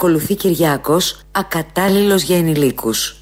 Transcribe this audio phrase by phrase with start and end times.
[0.00, 3.18] Ακολουθεί Κυριάκος, ακατάλληλος για ενηλίκους.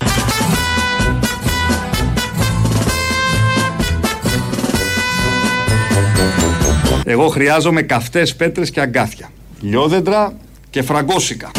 [7.05, 9.31] Εγώ χρειάζομαι καυτές πέτρες και αγκάθια.
[9.61, 10.37] Λιόδεντρα
[10.71, 11.51] και φραγκόσικα.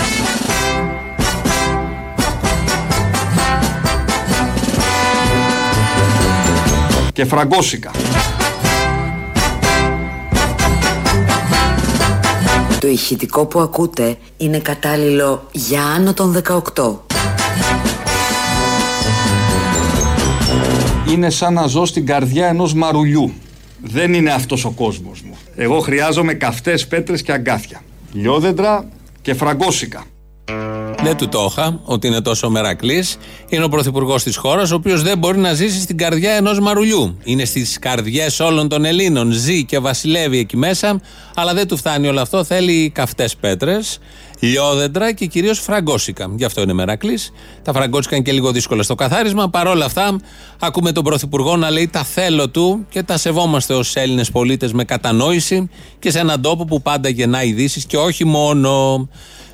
[7.13, 7.91] Και φραγκόσικα.
[12.79, 16.41] Το ηχητικό που ακούτε είναι κατάλληλο για άνω των
[16.75, 16.95] 18.
[21.09, 23.33] Είναι σαν να ζω στην καρδιά ενός μαρουλιού.
[23.81, 25.37] Δεν είναι αυτός ο κόσμος μου.
[25.55, 27.81] Εγώ χρειάζομαι καυτές πέτρες και αγκάθια.
[28.13, 28.89] Λιόδεντρα
[29.21, 30.03] και φραγκόσικα.
[31.07, 33.17] Δεν του το είχα ότι είναι τόσο μερακλής.
[33.49, 37.17] Είναι ο πρωθυπουργός της χώρας, ο οποίος δεν μπορεί να ζήσει στην καρδιά ενός μαρουλιού.
[37.23, 39.31] Είναι στις καρδιές όλων των Ελλήνων.
[39.31, 41.01] Ζει και βασιλεύει εκεί μέσα,
[41.35, 42.43] αλλά δεν του φτάνει όλο αυτό.
[42.43, 43.99] Θέλει καυτές πέτρες,
[44.39, 46.31] λιόδεντρα και κυρίως φραγκόσικα.
[46.35, 47.31] Γι' αυτό είναι μερακλής.
[47.63, 49.49] Τα φραγκόσικα είναι και λίγο δύσκολα στο καθάρισμα.
[49.49, 50.19] Παρ' όλα αυτά,
[50.59, 54.83] ακούμε τον πρωθυπουργό να λέει τα θέλω του και τα σεβόμαστε ως Έλληνες πολίτες με
[54.83, 55.69] κατανόηση
[55.99, 59.07] και σε έναν τόπο που πάντα γεννά ειδήσεις και όχι μόνο.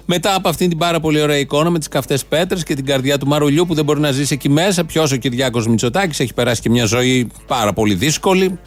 [0.05, 3.17] Μετά από αυτήν την πάρα πολύ ωραία εικόνα με τις καυτές πέτρες και την καρδιά
[3.17, 6.61] του Μαρουλιού που δεν μπορεί να ζήσει εκεί μέσα, ποιος ο Κυριάκος Μητσοτάκης έχει περάσει
[6.61, 8.59] και μια ζωή πάρα πολύ δύσκολη.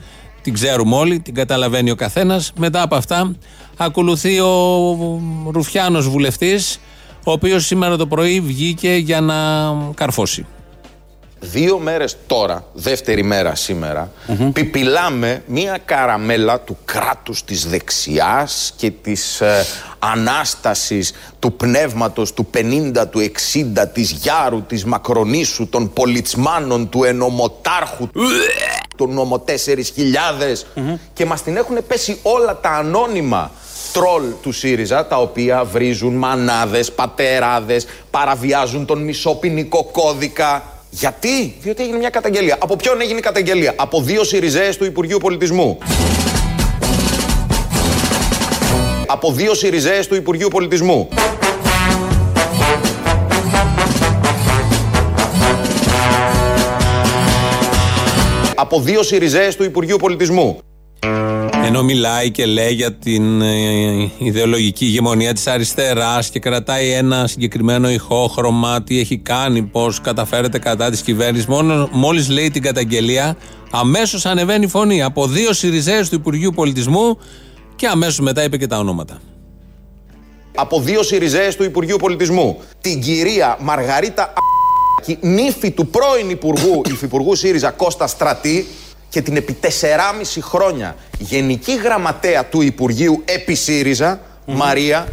[0.42, 2.52] Την ξέρουμε όλοι, την καταλαβαίνει ο καθένας.
[2.56, 3.36] Μετά από αυτά,
[3.76, 5.20] ακολουθεί ο
[5.50, 6.80] Ρουφιάνος βουλευτής,
[7.24, 9.34] ο οποίος σήμερα το πρωί βγήκε για να
[9.94, 10.46] καρφώσει.
[11.50, 14.10] Δύο μέρες τώρα, δεύτερη μέρα σήμερα,
[14.52, 19.64] πιπιλάμε μία καραμέλα του κράτους της δεξιάς και της ε,
[19.98, 28.08] ανάστασης του πνεύματος του 50, του 60, της Γιάρου, της Μακρονήσου, των πολιτσμάνων, του ενομοτάρχου,
[28.96, 29.52] του νομο 4.000
[31.12, 33.50] και μας την έχουν πέσει όλα τα ανώνυμα.
[33.92, 41.82] Τρόλ του ΣΥΡΙΖΑ, τα οποία βρίζουν μανάδες, πατεράδες, παραβιάζουν τον μισό ποινικό κώδικα, γιατί; Διότι
[41.82, 42.56] έγινε μια καταγγελία.
[42.60, 45.78] Από ποιον έγινε η καταγγελία; Από δύο Σιριζέες του Υπουργείου Πολιτισμού.
[49.06, 51.08] Από δύο Σιριζέες του Υπουργείου Πολιτισμού.
[58.54, 60.58] Από δύο Σιριζέες του Υπουργείου Πολιτισμού.
[61.66, 67.90] Ενώ μιλάει και λέει για την ε, ιδεολογική ηγεμονία της αριστεράς και κρατάει ένα συγκεκριμένο
[67.90, 73.36] ηχόχρωμα, τι έχει κάνει, πώς καταφέρεται κατά της κυβέρνησης, μόνο μόλις λέει την καταγγελία,
[73.70, 77.18] αμέσως ανεβαίνει η φωνή από δύο Σιριζέες του Υπουργείου Πολιτισμού
[77.76, 79.20] και αμέσως μετά είπε και τα ονόματα.
[80.54, 82.58] Από δύο Σιριζέες του Υπουργείου Πολιτισμού.
[82.80, 84.32] Την κυρία Μαργαρίτα
[85.20, 88.66] νύφη του πρώην Υπουργού, Υφυπουργού ΣΥΡΙΖΑ Κώστα Στρατή,
[89.16, 89.68] και την επί 4,5
[90.40, 95.08] χρόνια Γενική Γραμματέα του Υπουργείου επί ΣΥΡΙΖΑ, Μαρία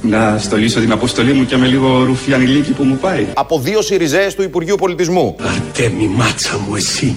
[0.00, 3.26] Να στολίσω την αποστολή μου και με λίγο ρουφιανιλίκι που μου πάει.
[3.34, 5.36] Από δύο Σιριζέες του Υπουργείου Πολιτισμού.
[5.40, 7.16] Αρτέμι μάτσα μου εσύ.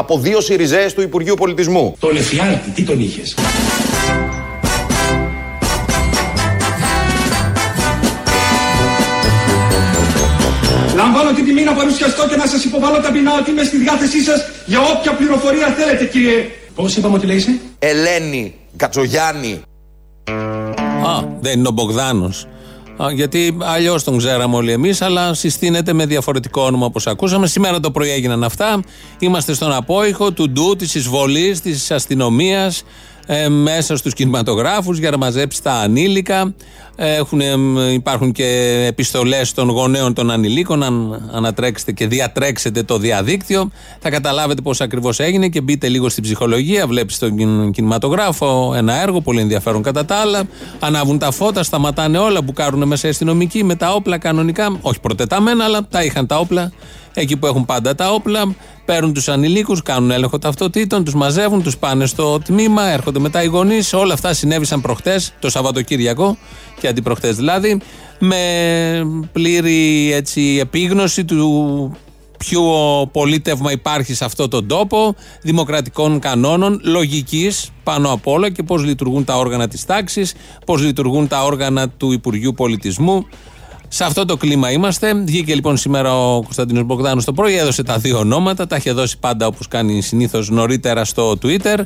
[0.00, 1.96] Από δύο Σιριζέες του Υπουργείου Πολιτισμού.
[1.98, 3.34] Τον Εφιάλτη, τι τον είχες;
[10.94, 14.44] Λαμβάνω την τιμή να παρουσιαστώ και να σας υποβάλω ταπεινά ότι είμαι στη διάθεσή σας
[14.66, 16.50] για όποια πληροφορία θέλετε κύριε.
[16.74, 19.62] Πώς είπαμε ότι λέγεσαι; Ελένη Γκατζογιάννη.
[21.06, 22.46] Α, δεν είναι ο Μπογδάνος
[23.08, 27.46] γιατί αλλιώς τον ξέραμε όλοι εμείς, αλλά συστήνεται με διαφορετικό όνομα όπως ακούσαμε.
[27.46, 28.82] Σήμερα το πρωί έγιναν αυτά.
[29.18, 32.82] Είμαστε στον απόϊχο του ντου, της εισβολής, της αστυνομίας
[33.26, 36.54] ε, μέσα στους κινηματογράφους για να μαζέψει τα ανήλικα.
[37.02, 37.40] Έχουν,
[37.92, 38.44] υπάρχουν και
[38.88, 40.82] επιστολές των γονέων των ανηλίκων.
[40.82, 46.22] Αν ανατρέξετε και διατρέξετε το διαδίκτυο, θα καταλάβετε πώς ακριβώς έγινε και μπείτε λίγο στην
[46.22, 46.86] ψυχολογία.
[46.86, 50.42] Βλέπεις στον κινηματογράφο ένα έργο, πολύ ενδιαφέρον κατά τα άλλα.
[50.78, 54.78] Ανάβουν τα φώτα, σταματάνε όλα, μπουκάρουν μέσα οι αστυνομικοί με τα όπλα κανονικά.
[54.80, 56.72] Όχι προτεταμένα, αλλά τα είχαν τα όπλα
[57.14, 58.54] εκεί που έχουν πάντα τα όπλα,
[58.84, 63.46] παίρνουν τους ανηλίκους, κάνουν έλεγχο ταυτοτήτων, τους μαζεύουν, τους πάνε στο τμήμα, έρχονται μετά οι
[63.46, 63.92] γονείς.
[63.92, 66.36] Όλα αυτά συνέβησαν προχτές, το Σαββατοκύριακο
[66.80, 67.80] και αντιπροχτές δηλαδή,
[68.18, 68.36] με
[69.32, 71.96] πλήρη έτσι, επίγνωση του
[72.38, 72.62] ποιο
[73.12, 79.24] πολίτευμα υπάρχει σε αυτόν τον τόπο, δημοκρατικών κανόνων, λογικής πάνω απ' όλα και πώς λειτουργούν
[79.24, 80.34] τα όργανα της τάξης,
[80.66, 83.26] πώς λειτουργούν τα όργανα του Υπουργείου Πολιτισμού.
[83.92, 85.14] Σε αυτό το κλίμα είμαστε.
[85.14, 88.66] Βγήκε λοιπόν σήμερα ο Κωνσταντίνος Μπογδάνος το πρωί, έδωσε τα δύο ονόματα.
[88.66, 91.76] Τα είχε δώσει πάντα όπως κάνει συνήθως νωρίτερα στο Twitter.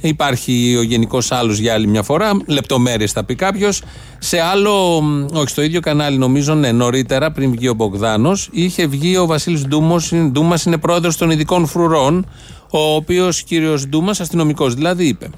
[0.00, 2.30] Υπάρχει ο Γενικός Άλλος για άλλη μια φορά.
[2.46, 3.82] Λεπτομέρειες θα πει κάποιος.
[4.18, 5.02] Σε άλλο,
[5.32, 9.66] όχι στο ίδιο κανάλι νομίζω, ναι, νωρίτερα πριν βγει ο Μπογδάνος, είχε βγει ο Βασίλης
[9.66, 12.26] Ντούμας, είναι πρόεδρος των ειδικών φρουρών.
[12.70, 15.30] Ο οποίος κύριος Ντούμας, αστυνομικός δηλαδή, είπε.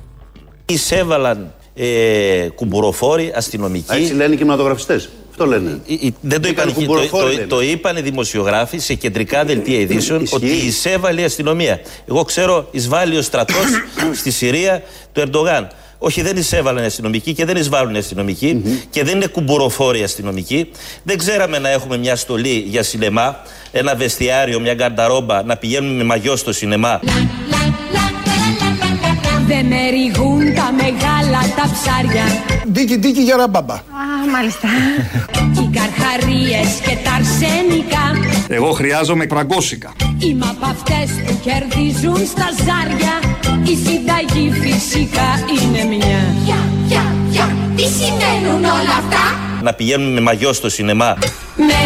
[0.67, 3.95] Εισέβαλαν ε, κουμπουροφόροι αστυνομικοί.
[3.95, 5.09] Έτσι λένε οι κινηματογραφιστές.
[5.33, 5.81] Αυτό λένε.
[6.21, 11.21] Δεν το είπαν, το, το, το είπαν οι δημοσιογράφοι σε κεντρικά δελτία ειδήσεων ότι εισέβαλε
[11.21, 11.81] η αστυνομία.
[12.09, 13.65] Εγώ ξέρω εισβάλλει ο στρατός
[14.21, 14.83] στη Συρία
[15.13, 15.69] του Ερντογάν.
[15.99, 20.71] Όχι, δεν εισέβαλαν οι αστυνομικοί και δεν εισβάλλουν οι αστυνομικοί και δεν είναι κουμπουροφόροι αστυνομικοί.
[21.03, 23.43] Δεν ξέραμε να έχουμε μια στολή για σινεμά,
[23.73, 27.01] ένα βεστιάριο, μια γκαρνταρόμπα, να πηγαίνουμε με μαγιό στο σινεμά.
[29.47, 32.25] Δεν ερηγούν τα μεγάλα τα ψάρια
[32.67, 33.81] Δίκη, δίκη για ραμπάμπα Α,
[34.35, 34.69] μάλιστα.
[35.61, 38.05] Οι καρχαρίες και τα αρσενικά
[38.49, 43.15] Εγώ χρειάζομαι φραγκόσικα Είμαι από αυτές που κερδίζουν στα ζάρια.
[43.73, 46.21] Η συνταγή φυσικά είναι μια.
[46.45, 47.47] Πια, πια, πια,
[47.77, 49.25] τι σημαίνουν όλα αυτά;
[49.63, 51.17] Να πηγαίνουμε με μαγιό στο σινεμά.
[51.57, 51.83] Με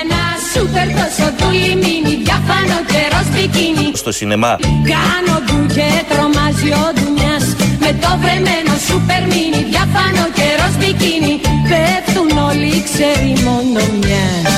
[0.00, 0.20] ένα
[0.52, 4.56] σούπερ τόσο δούλη μίνι Διάφανο καιρός μπικίνι Στο σινεμά.
[4.92, 7.46] Κάνω ντου και τρομάζει ο ντουνιάς.
[7.84, 10.24] Με το βρεμένο σούπερ μίνι Διάφανο
[10.62, 14.50] καιρός μπικίνι Πέφτουν όλοι ξέρει μόνο μια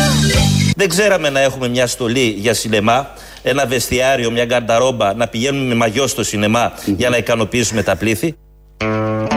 [0.76, 3.08] Δεν ξέραμε να έχουμε μια στολή για σινεμά
[3.42, 8.34] ένα βεστιάριο, μια γκαρνταρόμπα, να πηγαίνουμε με μαγιό στο σινεμά για να ικανοποιήσουμε τα πλήθη.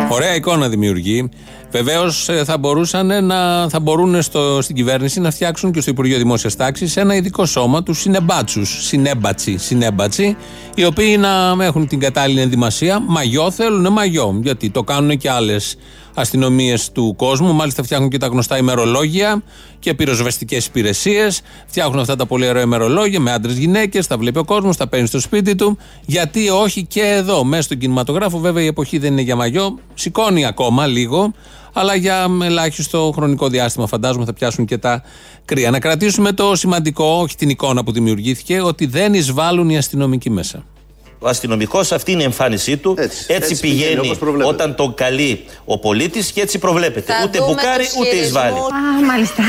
[0.10, 1.30] Ωραία εικόνα δημιουργεί.
[1.72, 6.56] Βεβαίως θα, μπορούσαν να, θα μπορούν στο, στην κυβέρνηση να φτιάξουν και στο Υπουργείο Δημόσιας
[6.56, 8.86] Τάξης ένα ειδικό σώμα τους συνεμπάτσους.
[8.86, 10.38] Συνέμπατσι, συνέμπατσι,
[10.76, 13.00] οι οποίοι να έχουν την κατάλληλη ενδυμασία.
[13.08, 15.76] Μαγιό θέλουν μαγιό, γιατί το κάνουν και άλλες
[16.18, 17.54] αστυνομίες του κόσμου.
[17.54, 19.44] Μάλιστα φτιάχνουν και τα γνωστά ημερολόγια
[19.80, 21.42] και πυροσβεστικές υπηρεσίες.
[21.68, 24.08] Φτιάχνουν αυτά τα πολύ ωραία ημερολόγια με άντρες γυναίκες.
[24.08, 25.78] Τα βλέπει ο κόσμος, τα παίρνει στο σπίτι του.
[26.06, 28.40] Γιατί όχι και εδώ, μέσα στον κινηματογράφο.
[28.40, 29.80] Βέβαια η εποχή δεν είναι για μαγιό.
[29.94, 31.34] Σηκώνει ακόμα λίγο.
[31.74, 35.04] Αλλά για ελάχιστο χρονικό διάστημα, φαντάζομαι, θα πιάσουν και τα
[35.46, 35.72] κρύα.
[35.72, 40.64] Να κρατήσουμε το σημαντικό, όχι την εικόνα που δημιουργήθηκε, ότι δεν εισβάλλουν οι αστυνομικοί μέσα.
[41.20, 42.96] Ο αστυνομικός, αυτή είναι η εμφάνισή του.
[42.98, 47.14] Έτσι, έτσι, πηγαίνει, πηγαίνει όταν τον καλεί ο πολίτης και έτσι προβλέπεται.
[47.14, 48.58] Θα ούτε μπουκάρει ούτε εισβάλλει.
[48.58, 49.44] Α, μάλιστα.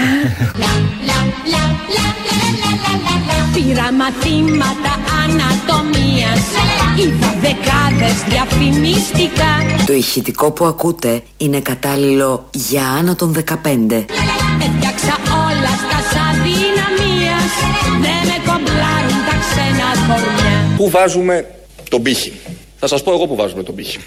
[3.55, 4.93] Πήρα μαθήματα
[5.25, 6.43] ανατομίας.
[6.99, 9.85] Είδα δεκάδες διαφημιστικά.
[9.87, 14.05] Το ηχητικό που ακούτε είναι κατάλληλο για άνω των 15.
[14.63, 15.17] Έφτιαξα
[20.79, 21.47] Πού βάζουμε
[21.91, 22.33] τον πύχη;
[22.77, 23.99] Θα σας πω εγώ που βάζουμε τον πύχη.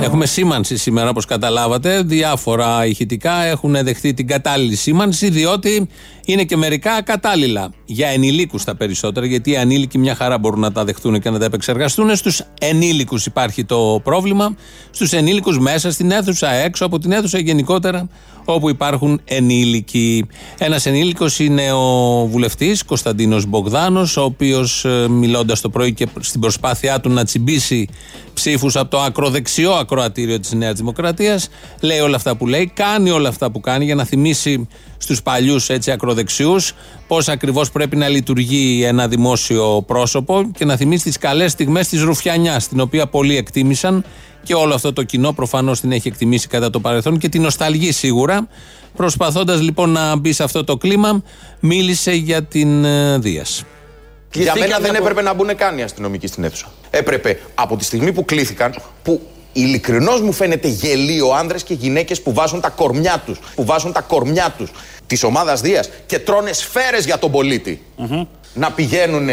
[0.00, 2.02] Έχουμε σήμανση σήμερα, όπως καταλάβατε.
[2.02, 5.88] Διάφορα ηχητικά έχουν δεχτεί την κατάλληλη σήμανση, διότι
[6.24, 7.72] είναι και μερικά κατάλληλα.
[7.84, 11.38] Για ενηλίκους τα περισσότερα, γιατί οι ανήλικοι μια χαρά μπορούν να τα δεχτούν και να
[11.38, 12.16] τα επεξεργαστούν.
[12.16, 14.56] Στους ενήλικους υπάρχει το πρόβλημα.
[14.90, 18.08] Στους ενήλικους μέσα στην αίθουσα, έξω από την αίθουσα γενικότερα,
[18.52, 20.26] όπου υπάρχουν ενήλικοι.
[20.58, 26.40] Ένας ενήλικος είναι ο βουλευτής Κωνσταντίνος Μπογδάνος, ο οποίος ε, μιλώντας το πρωί και στην
[26.40, 27.88] προσπάθειά του να τσιμπήσει
[28.34, 31.48] ψήφους από το ακροδεξιό ακροατήριο της Νέας Δημοκρατίας,
[31.80, 34.68] λέει όλα αυτά που λέει, κάνει όλα αυτά που κάνει για να θυμίσει
[34.98, 36.72] στους παλιούς έτσι ακροδεξιούς
[37.06, 42.02] πώς ακριβώς πρέπει να λειτουργεί ένα δημόσιο πρόσωπο και να θυμίσει τις καλές στιγμές της
[42.02, 44.04] Ρουφιανιάς, την οποία πολλοί εκτίμησαν
[44.42, 47.92] και όλο αυτό το κοινό προφανώς την έχει εκτιμήσει κατά το παρελθόν και την νοσταλγεί
[47.92, 48.48] σίγουρα.
[48.96, 51.22] Προσπαθώντας λοιπόν να μπει σε αυτό το κλίμα,
[51.60, 53.64] μίλησε για την uh, Δίας.
[54.32, 56.72] Για μένα δεν έπρεπε να μπουν καν οι αστυνομικοί στην αίθουσα.
[56.90, 59.20] Έπρεπε από τη στιγμή που κλήθηκαν, που
[59.52, 64.00] ειλικρινώς μου φαίνεται γελίο άνδρες και γυναίκες που βάζουν τα κορμιά τους, που βάζουν τα
[64.00, 64.70] κορμιά τους
[65.06, 67.82] της ομάδας Δίας και τρώνε σφαίρες για τον πολιτη
[68.54, 69.28] να πηγαίνουν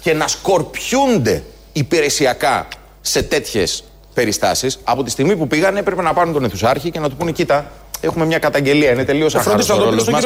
[0.00, 2.68] και να σκορπιούνται υπηρεσιακά
[3.00, 3.84] σε τέτοιες
[4.18, 4.78] περιστάσεις.
[4.84, 7.70] Από τη στιγμή που πήγανε έπρεπε να πάρουν τον Εθουσάρχη και να του πούνε κοίτα,
[8.00, 10.24] έχουμε μια καταγγελία, είναι τελείως αχάρτος ο ρόλος μας.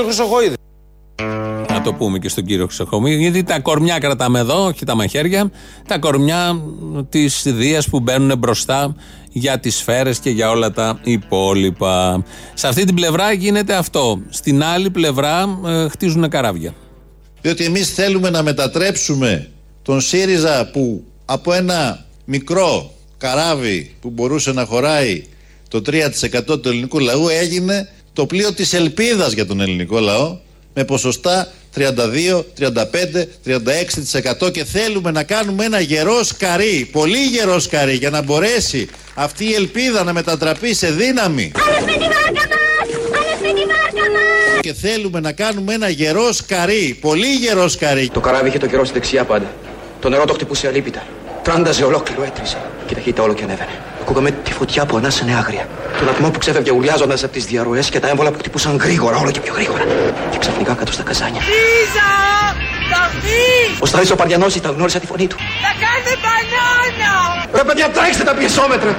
[1.69, 5.51] Να το πούμε και στον κύριο Χρυσοχομή, γιατί τα κορμιά κρατάμε εδώ, όχι τα μαχαίρια.
[5.89, 6.63] Τα κορμιά
[7.09, 8.97] της Δία που μπαίνουν μπροστά
[9.29, 12.25] για τις σφαίρες και για όλα τα υπόλοιπα.
[12.55, 14.21] Σε αυτή την πλευρά γίνεται αυτό.
[14.29, 16.75] Στην άλλη πλευρά ε, χτίζουν καράβια.
[17.41, 19.49] Διότι εμείς θέλουμε να μετατρέψουμε
[19.83, 22.91] τον ΣΥΡΙΖΑ που από ένα μικρό
[23.23, 25.25] καράβι που μπορούσε να χωράει
[25.69, 30.39] το 3% του ελληνικού λαού έγινε το πλοίο της ελπίδας για τον ελληνικό λαό
[30.75, 31.81] με ποσοστά 32,
[32.59, 32.69] 35,
[34.45, 39.45] 36% και θέλουμε να κάνουμε ένα γερό σκαρί, πολύ γερό σκαρί για να μπορέσει αυτή
[39.45, 41.53] η ελπίδα να μετατραπεί σε δύναμη.
[41.67, 42.89] Άλλες με τη βάρκα μας!
[43.19, 48.11] Άλλες με τη βάρκα Και θέλουμε να κάνουμε ένα γερό σκαρί, πολύ γερό σκαρί.
[48.13, 49.55] Το καράβι είχε το καιρό στη δεξιά πάντα.
[50.01, 51.03] Το νερό το χτυπούσε αλίπητα.
[51.43, 52.57] Τράνταζε ολόκληρο, έτριζε.
[52.87, 53.71] Και η ταχύτητα όλο και ανέβαινε.
[54.01, 55.69] Ακούγαμε τη φωτιά που ανάσανε άγρια.
[55.99, 59.31] Τον ατμό που ξέφευγε ουρλιάζοντας από τις διαρροές και τα έμβολα που χτυπούσαν γρήγορα, όλο
[59.31, 59.85] και πιο γρήγορα.
[60.31, 61.41] Και ξαφνικά κάτω στα καζάνια.
[61.41, 62.11] Λίζα!
[62.93, 63.83] Καφί!
[63.83, 65.37] Ο Σταρής ο Παριανός ήταν, γνώρισα τη φωνή του.
[65.37, 67.15] Θα κάνει μπανάνα!
[67.55, 68.97] Ρε παιδιά, τρέξτε τα πιεσόμετρα!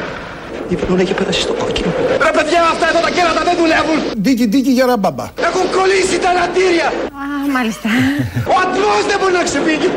[0.70, 1.92] Η Βερόνα είχε πέρασει στο κόκκινο.
[2.26, 3.98] Ρε παιδιά, αυτά εδώ τα κέρατα δεν δουλεύουν!
[4.26, 5.26] Δίκη, δίκη για ραμπάμπα.
[5.48, 6.88] Έχουν κολλήσει τα λατήρια!
[7.22, 7.90] Α, μάλιστα.
[8.52, 9.90] Ο ατμός δεν μπορεί να ξεφύγει!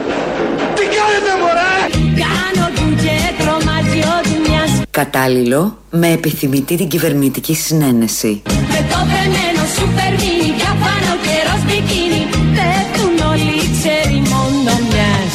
[0.76, 1.74] Τι κάνετε μωρέ!
[2.22, 8.42] Κάνω του και τρομάζει ό,τι μιας Κατάλληλο με επιθυμητή την κυβερνητική συνένεση.
[8.46, 12.22] Με το βρεμένο σούπερ μίνι Για πάνω καιρός μπικίνι
[12.56, 15.32] Πέφτουν όλοι ξέρει μόνο μιας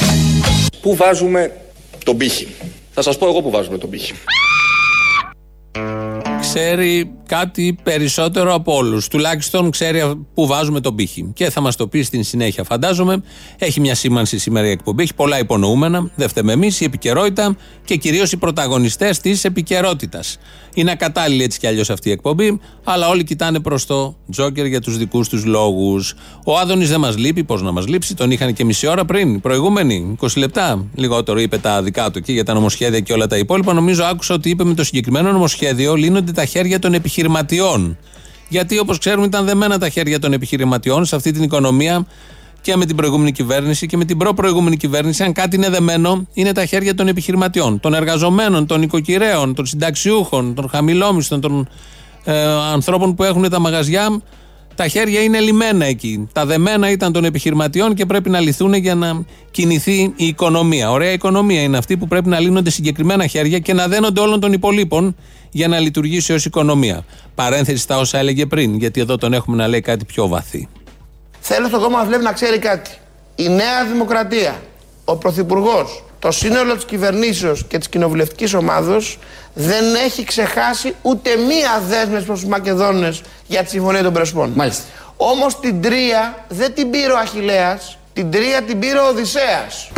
[0.82, 1.52] Πού βάζουμε
[2.06, 2.48] τον πύχη;
[2.94, 4.14] Θα σας πω εγώ που βάζουμε τον πύχη.
[6.54, 9.08] Ξέρει κάτι περισσότερο από όλους.
[9.08, 11.32] Τουλάχιστον ξέρει πού βάζουμε τον πύχη.
[11.34, 13.24] Και θα μας το πει στην συνέχεια, φαντάζομαι.
[13.58, 15.04] Έχει μια σήμανση σήμερα η εκπομπή.
[15.04, 16.12] Έχει πολλά υπονοούμενα.
[16.16, 16.82] Δεν φταίμε εμείς.
[16.82, 17.56] Η επικαιρότητα
[17.86, 20.38] και κυρίως οι πρωταγωνιστές της επικαιρότητας.
[20.74, 22.60] Είναι ακατάλληλη έτσι κι αλλιώς αυτή η εκπομπή.
[22.84, 26.14] Αλλά όλοι κοιτάνε προς το Τζόκερ για τους δικούς τους λόγους.
[26.46, 27.44] Ο Άδωνης δεν μας λείπει.
[27.44, 28.16] Πώς να μας λείψει.
[28.16, 29.42] Τον είχαν και μισή ώρα πριν.
[29.42, 30.16] Προηγούμενη.
[30.22, 30.86] 20 λεπτά.
[30.96, 33.74] Λιγότερο είπε τα δικά του εκεί για τα νομοσχέδια και όλα τα υπόλοιπα.
[33.74, 37.98] Νομίζω άκουσα ότι είπε με το συγκεκριμένο νομοσχέδιο λύνονται τα χέρια των επιχειρηματιών.
[38.50, 42.06] Γιατί όπως ξέρουμε ήταν δεμένα τα χέρια των επιχειρηματιών σε αυτή την οικονομία
[42.62, 45.24] και με την προηγούμενη κυβέρνηση και με την προ-προηγούμενη κυβέρνηση.
[45.24, 50.54] Αν κάτι είναι δεμένο, είναι τα χέρια των επιχειρηματιών, των εργαζομένων, των οικοκυρέων, των συνταξιούχων,
[50.54, 51.70] των χαμηλόμισθων, των
[52.24, 52.44] ε,
[52.74, 54.22] ανθρώπων που έχουν τα μαγαζιά.
[54.76, 56.28] Τα χέρια είναι λιμένα εκεί.
[56.34, 60.92] Τα δεμένα ήταν των επιχειρηματιών και πρέπει να λυθούν για να κινηθεί η οικονομία.
[60.92, 64.54] Ωραία οικονομία είναι αυτή που πρέπει να λύνονται συγκεκριμένα χέρια και να δένονται όλων των
[64.54, 65.16] υπολείπων
[65.52, 67.06] για να λειτουργήσει ως οικονομία.
[67.36, 70.68] Παρένθεση στα όσα έλεγε πριν, γιατί εδώ τον έχουμε να λέει κάτι πιο βαθύ.
[71.40, 72.92] Θέλω στο κόμμα Βλέπει να ξέρει κάτι.
[73.36, 74.62] Η Νέα Δημοκρατία,
[75.06, 79.18] ο Πρωθυπουργός, το σύνολο της κυβερνήσεως και της κοινοβουλευτικής ομάδος
[79.54, 84.52] δεν έχει ξεχάσει ούτε μία δέσμευση προς τους Μακεδόνες για τη Συμφωνία των Πρεσπών.
[84.56, 84.84] Μάλιστα.
[85.18, 87.80] Όμως την τρία δεν την πήρε ο Αχηλέα,
[88.14, 89.92] την τρία την πήρε ο Οδυσσέας.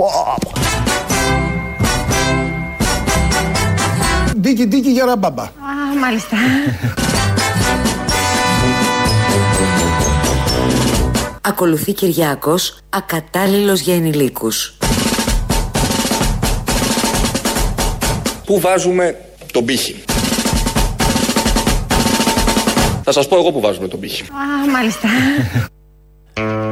[4.44, 5.44] Δίκη, δίκη για ραμπάμπα.
[5.44, 5.50] Α,
[6.00, 6.38] μάλιστα
[11.42, 14.78] Ακολουθεί Κυριάκος, ακατάλληλος για ενηλίκους.
[18.46, 19.16] Πού βάζουμε
[19.54, 20.04] τον πύχη;
[23.04, 24.22] Θα σας πω εγώ που βάζουμε τον πύχη.
[24.24, 25.08] Α, μάλιστα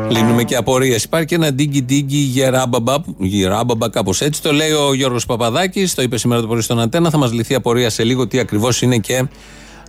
[0.09, 1.03] Λύνουμε και απορίες.
[1.03, 4.41] Υπάρχει και ένα ντίγκι ντίγκι γεράμπαμπα, γεράμπαμπα κάπως έτσι.
[4.41, 5.93] Το λέει ο Γιώργος Παπαδάκης.
[5.93, 7.09] Το είπε σήμερα το πρωί στον Αντένα.
[7.09, 9.27] Θα μας λυθεί απορία σε λίγο τι ακριβώς είναι και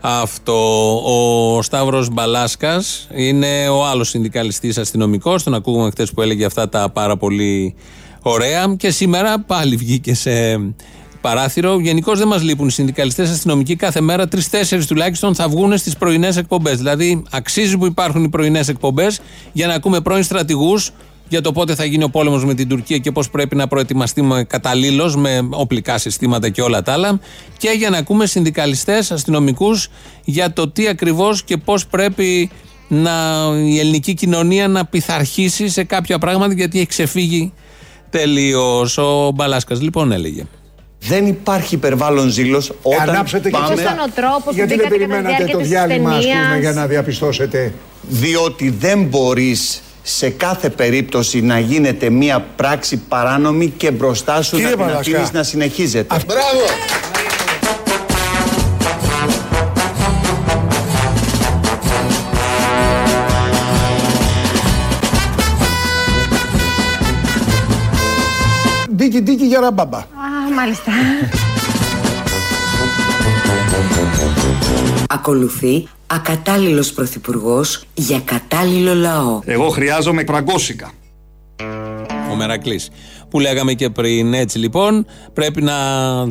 [0.01, 0.55] αυτό.
[1.05, 5.43] Ο Σταύρος Μπαλάσκας είναι ο άλλος συνδικαλιστής αστυνομικός.
[5.43, 7.75] Τον ακούγουμε χθε που έλεγε αυτά τα πάρα πολύ
[8.23, 8.75] ωραία.
[8.79, 10.61] Και σήμερα πάλι βγήκε σε
[11.23, 11.81] παράθυρο.
[11.81, 13.77] Γενικώς δεν μας λείπουν οι συνδικαλιστές αστυνομικοί.
[13.77, 16.77] Κάθε μέρα τρει-τέσσερι τουλάχιστον θα βγουν στις πρωινές εκπομπές.
[16.77, 19.21] Δηλαδή, αξίζει που υπάρχουν οι πρωινές εκπομπές
[19.53, 20.91] για να ακούμε πρώην στρατηγούς
[21.29, 24.45] για το πότε θα γίνει ο πόλεμος με την Τουρκία και πώς πρέπει να προετοιμαστούμε
[24.45, 27.21] καταλήλως με οπλικά συστήματα και όλα τα άλλα.
[27.57, 29.89] Και για να ακούμε συνδικαλιστές αστυνομικούς
[30.25, 32.51] για το τι ακριβώς και πώς πρέπει
[32.89, 33.13] να,
[33.65, 37.53] η ελληνική κοινωνία να πειθαρχήσει σε κάποια πράγματα γιατί έχει ξεφύγει
[38.11, 38.99] τελείως.
[38.99, 40.47] Ο Μπαλάσκας λοιπόν έλεγε.
[41.05, 43.75] Δεν υπάρχει υπερβάλλον ζήλος όταν Ανάψετε και πάμε...
[43.75, 46.11] Ποιος ήταν ο τρόπος Γιατί που δεν μπήκατε κατά τη περιμένατε διάρκεια το της διάλειμμα,
[46.11, 46.61] ας πούμε, ταινίας.
[46.61, 47.73] για να διαπιστώσετε;
[48.09, 54.71] Διότι δεν μπορείς σε κάθε περίπτωση να γίνεται μία πράξη παράνομη και μπροστά σου Κύριε
[54.71, 55.11] να την Παλασκά.
[55.11, 56.17] αφήνεις να συνεχίζεται.
[56.27, 57.12] Μπράβο!
[69.13, 69.99] Δίκη, δίκη για ραμπάμπα.
[69.99, 70.05] Α,
[70.57, 70.93] μάλιστα
[75.09, 79.41] Ακολουθεί ακατάλληλος πρωθυπουργός για κατάλληλο λαό.
[79.45, 80.91] Εγώ χρειάζομαι φραγκόσικα.
[82.31, 82.91] Ο Μερακλής.
[83.33, 84.35] Που λέγαμε και πριν.
[84.35, 85.75] Έτσι λοιπόν, πρέπει να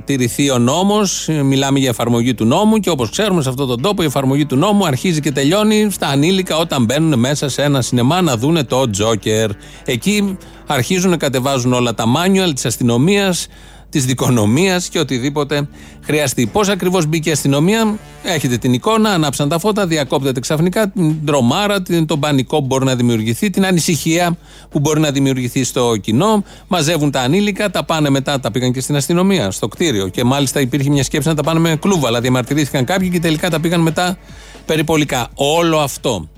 [0.05, 1.27] τηρηθεί ο νόμος.
[1.43, 4.55] Μιλάμε για εφαρμογή του νόμου και όπως ξέρουμε, σε αυτόν τον τόπο η εφαρμογή του
[4.55, 8.89] νόμου αρχίζει και τελειώνει στα ανήλικα όταν μπαίνουν μέσα σε ένα σινεμά να δούνε το
[8.89, 9.49] Τζόκερ.
[9.85, 13.47] Εκεί αρχίζουν να κατεβάζουν όλα τα μάνιουαλ της αστυνομίας,
[13.91, 15.67] της δικονομίας και οτιδήποτε
[16.01, 16.47] χρειαστεί.
[16.47, 21.81] Πώς ακριβώς μπήκε η αστυνομία, έχετε την εικόνα, ανάψαν τα φώτα, διακόπτεται ξαφνικά την τρομάρα,
[21.81, 24.37] την, τον πανικό που μπορεί να δημιουργηθεί, την ανησυχία
[24.69, 26.43] που μπορεί να δημιουργηθεί στο κοινό.
[26.67, 30.07] Μαζεύουν τα ανήλικα, τα πάνε μετά, τα πήγαν και στην αστυνομία, στο κτίριο.
[30.07, 33.49] Και μάλιστα υπήρχε μια σκέψη να τα πάνε με κλούβα, αλλά διαμαρτυρήθηκαν κάποιοι και τελικά
[33.49, 34.17] τα πήγαν μετά
[34.65, 35.27] περιπολικά.
[35.33, 36.29] Όλο αυτό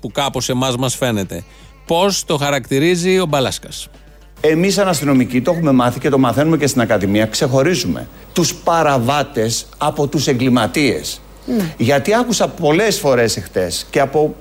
[0.00, 1.44] που κάπως εμάς μας φαίνεται.
[1.86, 3.88] Πώς το χαρακτηρίζει ο Μπαλάσκας;
[4.40, 7.26] Εμείς σαν αστυνομικοί το έχουμε μάθει και το μαθαίνουμε και στην Ακαδημία.
[7.26, 11.20] Ξεχωρίζουμε τους παραβάτες από τους εγκληματίες.
[11.76, 14.34] Γιατί άκουσα πολλές φορές εχθές και από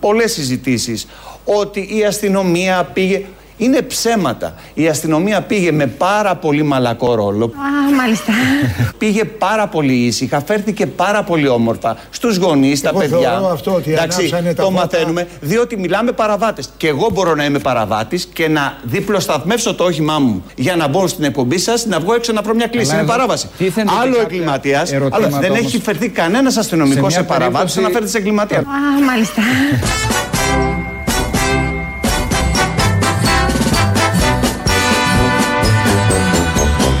[0.00, 1.06] πολλές συζητήσεις
[1.44, 3.24] ότι η αστυνομία πήγε...
[3.58, 4.54] Είναι ψέματα.
[4.74, 7.44] Η αστυνομία πήγε με πάρα πολύ μαλακό ρόλο.
[7.44, 8.32] Α, μάλιστα.
[8.98, 13.18] Πήγε πάρα πολύ ήσυχα, φέρθηκε πάρα πολύ όμορφα στους γονείς, τα Εγώ παιδιά.
[13.18, 14.70] θεωρώ αυτό ότι ανάψανε τα το φώτα.
[14.80, 16.68] μαθαίνουμε, διότι μιλάμε παραβάτες.
[16.76, 21.06] Και εγώ μπορώ να είμαι παραβάτης και να διπλοσταθμεύσω το όχημά μου για να μπω
[21.06, 22.90] στην εκπομπή σας, να βγω έξω να βρω μια κλίση.
[22.90, 23.48] Αλλά είναι εδώ παράβαση.
[23.58, 27.24] τίθενται και Άλλο κάποια εγκληματίας, ερωτήματα άλλο δεν όμως; έχει φερθεί κανένας αστυνομικός Σε σε,
[27.24, 28.58] μια παραβάτη περίπτωση- να φέρει σε εγκληματία.
[28.58, 28.62] Α,
[29.06, 29.42] μάλιστα.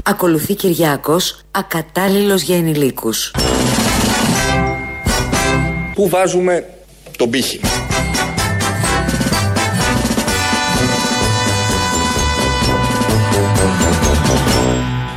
[0.08, 3.30] Ακολουθεί Κυριάκος, ακατάλληλος για ενηλίκους.
[5.94, 6.68] Πού βάζουμε
[7.16, 7.60] τον πύχη;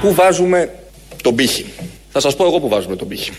[0.02, 0.74] Πού βάζουμε
[1.24, 1.66] τον πύχη;
[2.12, 3.32] Θα σας πω εγώ που βάζουμε τον πύχη.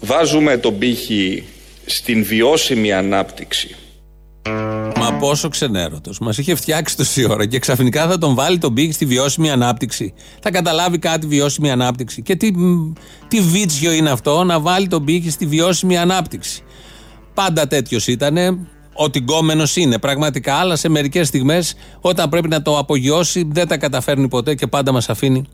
[0.00, 1.44] Βάζουμε τον πύχη
[1.86, 3.76] στην βιώσιμη ανάπτυξη.
[5.10, 6.18] Μα πόσο ξενέρωτος.
[6.18, 10.14] Μας είχε φτιάξει τόση ώρα και ξαφνικά θα τον βάλει τον πύχη στη βιώσιμη ανάπτυξη.
[10.40, 12.22] Θα καταλάβει κάτι βιώσιμη ανάπτυξη.
[12.22, 12.92] Και τι, μ,
[13.28, 16.62] τι βίτσιο είναι αυτό να βάλει τον πύχη στη βιώσιμη ανάπτυξη.
[17.34, 18.68] Πάντα τέτοιος ήταν.
[18.98, 23.76] Ότι γκόμενος είναι πραγματικά, αλλά σε μερικές στιγμές όταν πρέπει να το απογειώσει δεν τα
[23.76, 25.44] καταφέρνει ποτέ και πάντα μας αφήνει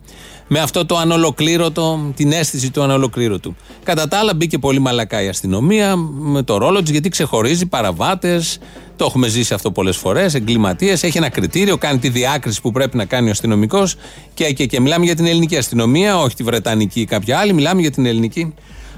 [0.48, 3.56] με αυτό το ανολοκλήρωτο, την αίσθηση του ανολοκλήρωτου.
[3.82, 8.58] Κατά τα άλλα, μπήκε πολύ μαλακά η αστυνομία με το ρόλο της, γιατί ξεχωρίζει παραβάτες.
[8.96, 10.34] Το έχουμε ζήσει αυτό πολλές φορές.
[10.34, 13.96] Εγκληματίες, έχει ένα κριτήριο, κάνει τη διάκριση που πρέπει να κάνει ο αστυνομικός.
[14.34, 17.80] Και, και, και μιλάμε για την ελληνική αστυνομία, όχι τη βρετανική ή κάποια άλλη, μιλάμε
[17.80, 18.54] για την ελληνική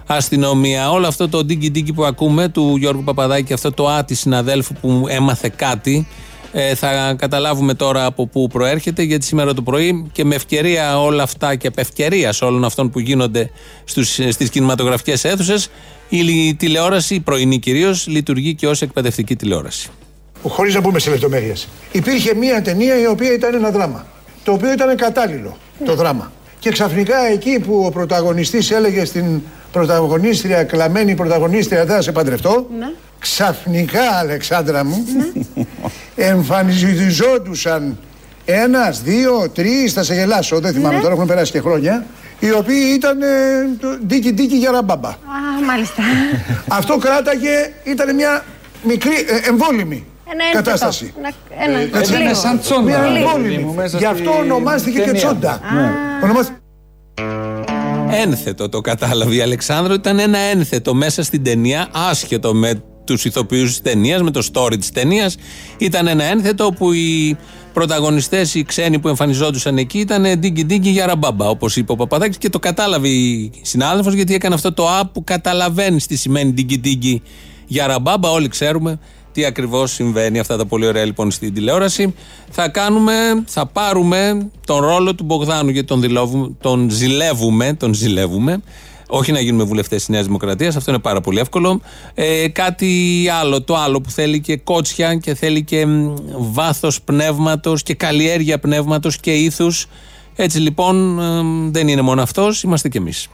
[0.07, 0.91] αστυνομία.
[0.91, 5.05] Όλο αυτό το ντίγκι ντίγκι που ακούμε του Γιώργου Παπαδάκη, αυτό το άτι συναδέλφου που
[5.09, 6.07] έμαθε κάτι,
[6.53, 11.23] ε, θα καταλάβουμε τώρα από πού προέρχεται, γιατί σήμερα το πρωί και με ευκαιρία όλα
[11.23, 13.51] αυτά και επ' ευκαιρίας όλων αυτών που γίνονται
[13.85, 15.69] στους, στις κινηματογραφικές αίθουσες,
[16.09, 19.89] η τηλεόραση, η πρωινή κυρίως, λειτουργεί και ως εκπαιδευτική τηλεόραση.
[20.49, 21.69] Χωρίς να μπούμε σε λεπτομέρειες.
[21.93, 24.07] Υπήρχε μία ταινία η οποία ήταν ένα δράμα.
[24.45, 26.33] Το οποίο ήταν κατάλληλο το δράμα.
[26.59, 29.43] Και ξαφνικά εκεί που ο πρωταγωνιστής έλεγε στην
[29.75, 32.67] πρωταγωνίστρια, κλαμμένη πρωταγωνίστρια, δεν θα σε παντρευτώ.
[33.19, 35.05] Ξαφνικά, Αλεξάνδρα μου,
[36.17, 37.99] εμφανιζόντουσαν
[38.45, 42.05] ένας, δύο, τρεις, θα σε γελάσω, δεν θυμάμαι τώρα, έχουν περάσει και χρόνια,
[42.39, 43.27] οι οποίοι ήταν ε,
[43.81, 45.09] το ντίκι ντίκι για ραμπάμπα.
[45.09, 45.15] Α,
[45.67, 46.03] μάλιστα.
[46.79, 48.45] Αυτό κράταγε, ήταν μια
[48.83, 50.65] μικρή, ε, εμβόλυμη Ένα ένθετο.
[50.65, 51.15] κατάσταση.
[51.19, 52.23] Ένα, ένα, Έτσι, λίγο.
[52.25, 52.83] είναι σαν τσόντα.
[52.83, 53.31] Μια Λίγο.
[53.31, 53.73] εμβόλυμη.
[53.77, 55.21] μέσα Γι' αυτό στη ονομάστηκε και ταινία.
[55.21, 55.61] τσόντα.
[55.75, 55.91] Ναι.
[56.25, 56.57] Ονομάστηκε
[58.23, 59.95] Ένθετο το κατάλαβε η Αλεξάνδρου.
[59.95, 64.79] Ήταν ένα ένθετο μέσα στην ταινία, άσχετο με τους ηθοποιούς της ταινίας, με το story
[64.79, 65.37] της ταινίας.
[65.79, 67.37] Ήταν ένα ένθετο όπου οι
[67.73, 72.39] πρωταγωνιστές, οι ξένοι που εμφανιζόντουσαν εκεί, ήταν ντίγκι ντίγκι για ραμπάμπα, όπως είπε ο Παπαδάκης
[72.39, 76.79] και το κατάλαβε η συνάδελφος γιατί έκανε αυτό το app που καταλαβαίνεις τι σημαίνει ντίγκι
[76.79, 77.23] ντίγκι
[77.67, 78.31] για ραμπάμπα.
[78.31, 78.99] Όλοι ξέρουμε
[79.35, 80.39] τι ακριβώς συμβαίνει.
[80.39, 82.15] Αυτά τα πολύ ωραία λοιπόν στην τηλεόραση.
[82.51, 83.13] Θα κάνουμε,
[83.47, 88.63] θα πάρουμε τον ρόλο του Μπογδάνου γιατί τον, δηλώβουμε, τον ζηλεύουμε, τον ζηλεύουμε.
[89.09, 91.81] Όχι να γίνουμε βουλευτές της Νέας Δημοκρατίας, αυτό είναι πάρα πολύ εύκολο.
[92.15, 95.87] Ε, κάτι άλλο, το άλλο που θέλει και κότσια και θέλει και
[96.39, 99.87] βάθος πνεύματος και καλλιέργεια πνεύματος και ήθους.
[100.37, 103.29] Έτσι λοιπόν ε, δεν είναι μόνο αυτός, είμαστε κι εμείς.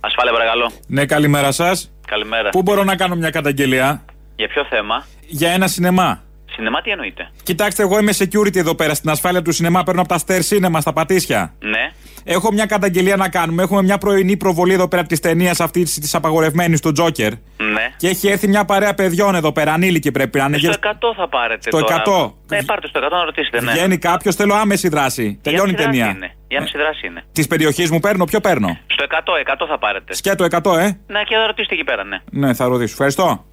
[0.00, 0.70] Ασφάλεια, παρακαλώ.
[0.86, 1.90] Ναι, καλημέρα σας.
[2.10, 2.48] Καλημέρα.
[2.48, 4.04] Πού μπορώ να κάνω μια καταγγελία;
[4.36, 6.22] Για ποιο θέμα; για ένα σινεμά.
[6.50, 7.30] Σινεμά τι εννοείται.
[7.42, 9.82] Κοιτάξτε, εγώ είμαι security εδώ πέρα στην ασφάλεια του σινεμά.
[9.82, 11.54] Παίρνω από τα Ster Cinema στα Πατήσια.
[11.58, 11.92] Ναι.
[12.24, 13.62] Έχω μια καταγγελία να κάνουμε.
[13.62, 17.30] Έχουμε μια πρωινή προβολή εδώ πέρα τη ταινία αυτής της απαγορευμένης του Τζόκερ.
[17.32, 17.92] Ναι.
[17.96, 19.72] Και έχει έρθει μια παρέα παιδιών εδώ πέρα.
[19.72, 20.58] Ανήλικοι πρέπει να είναι.
[20.58, 22.02] Στο Για- 100 θα πάρετε Στο τώρα.
[22.06, 22.34] 100.
[22.48, 23.72] Ναι, πάρτε στο 100 να ρωτήσετε, ναι.
[23.72, 25.38] Βγαίνει κάποιος, θέλω άμεση δράση.
[25.42, 26.16] Τελειώνει η άμεση δράση ταινία.
[26.16, 26.34] Είναι.
[26.48, 27.22] Η άμεση δράση είναι.
[27.32, 30.14] Της περιοχής μου παίρνω, ποιο παίρνω; Στο 100, 100 θα πάρετε.
[30.14, 30.84] Σκέτο 100, ε.
[31.06, 32.18] Ναι, και θα ρωτήσετε εκεί πέρα, ναι.
[32.30, 32.90] Ναι, θα ρωτήσω.
[32.92, 33.44] Ευχαριστώ.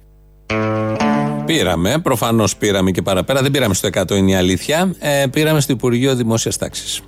[1.46, 3.42] Πήραμε, προφανώς πήραμε και παραπέρα.
[3.42, 4.94] Δεν πήραμε στο 100 είναι η αλήθεια.
[4.98, 7.02] Ε, πήραμε στο Υπουργείο Δημόσιας Τάξης.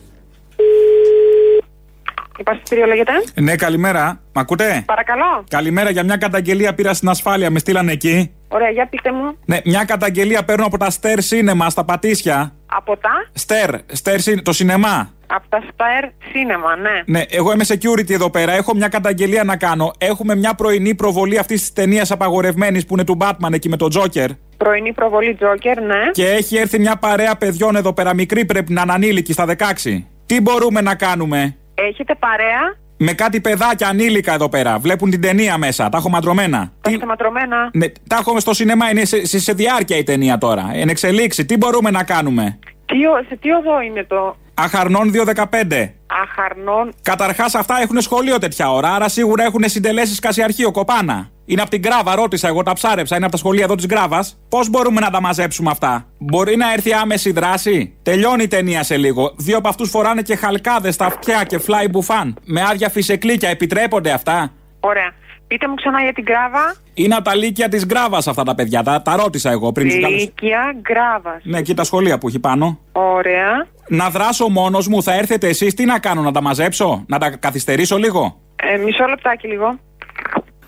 [2.40, 3.12] Υπαστήριο λέγεται.
[3.34, 4.20] Ναι, καλημέρα.
[4.32, 5.44] Μ' ακούτε; Παρακαλώ.
[5.48, 7.50] Καλημέρα για μια καταγγελία πήρα στην ασφάλεια.
[7.50, 8.34] Με στείλανε εκεί.
[8.48, 9.36] Ωραία, για πείτε μου.
[9.44, 12.52] Ναι, μια καταγγελία παίρνω από τα Ster Cinema στα Πατήσια.
[12.66, 13.10] Από τα;
[13.46, 15.10] Ster, Ster Cin- το σινεμά.
[15.26, 17.18] Από τα Star Cinema, ναι.
[17.18, 18.52] Ναι, εγώ είμαι security εδώ πέρα.
[18.52, 19.90] Έχω μια καταγγελία να κάνω.
[19.98, 23.88] Έχουμε μια πρωινή προβολή αυτής της ταινίας απαγορευμένης που είναι του Batman εκεί με τον
[23.94, 24.28] Joker.
[24.56, 26.10] Πρωινή προβολή Joker, ναι.
[26.12, 28.14] Και έχει έρθει μια παρέα παιδιών εδώ πέρα.
[28.14, 30.04] Μικρή πρέπει να είναι ανήλικη στα 16.
[30.26, 31.56] Τι μπορούμε να κάνουμε;
[31.88, 34.78] Έχετε παρέα; Με κάτι παιδάκια ανήλικα εδώ πέρα.
[34.78, 35.88] Βλέπουν την ταινία μέσα.
[35.88, 36.72] Τα έχω μαντρωμένα.
[36.80, 37.70] Τα έχετε ματρωμένα.
[37.72, 38.90] Ναι, τα έχω στο σινεμά.
[38.90, 40.70] Είναι σε, σε, σε διάρκεια η ταινία τώρα.
[40.74, 41.44] Εν εξελίξη.
[41.44, 45.94] Τι μπορούμε να κάνουμε; Τι, ο- σε τι οδό είναι το Αχαρνών 215.
[46.22, 46.92] αχαρνών.
[47.02, 51.30] Καταρχάς, αυτά έχουν σχολείο τέτοια ώρα, άρα σίγουρα έχουν συντελέσεις κασιαρχείο, κοπάνα.
[51.44, 54.38] Είναι από την Γκράβα, ρώτησα, εγώ τα ψάρεψα, είναι από τα σχολεία εδώ της Γκράβας.
[54.48, 58.96] Πώς μπορούμε να τα μαζέψουμε αυτά, Μπορεί να έρθει άμεση δράση; Τελειώνει η ταινία σε
[58.96, 59.34] λίγο.
[59.36, 62.36] Δύο από αυτούς φοράνε και χαλκάδες στα αυτιά και φλάι μπουφάν.
[62.44, 65.12] Με άδεια φυσεκλίκια, επιτρέπονται αυτά; Ωραία.
[65.50, 66.74] Πείτε μου ξανά για την Γκράβα.
[66.94, 68.82] Είναι από τα λύκεια της Γκράβας αυτά τα παιδιά.
[68.82, 70.24] Τα, τα ρώτησα εγώ πριν του καλέσω.
[70.24, 71.40] Λύκεια Γκράβας.
[71.42, 72.78] Ναι, εκεί τα σχολεία που έχει πάνω.
[72.92, 73.66] Ωραία.
[73.88, 77.30] Να δράσω μόνος μου, θα έρθετε εσείς, τι να κάνω, να τα μαζέψω, να τα
[77.30, 79.78] καθυστερήσω λίγο; Ε, μισό λεπτάκι λίγο.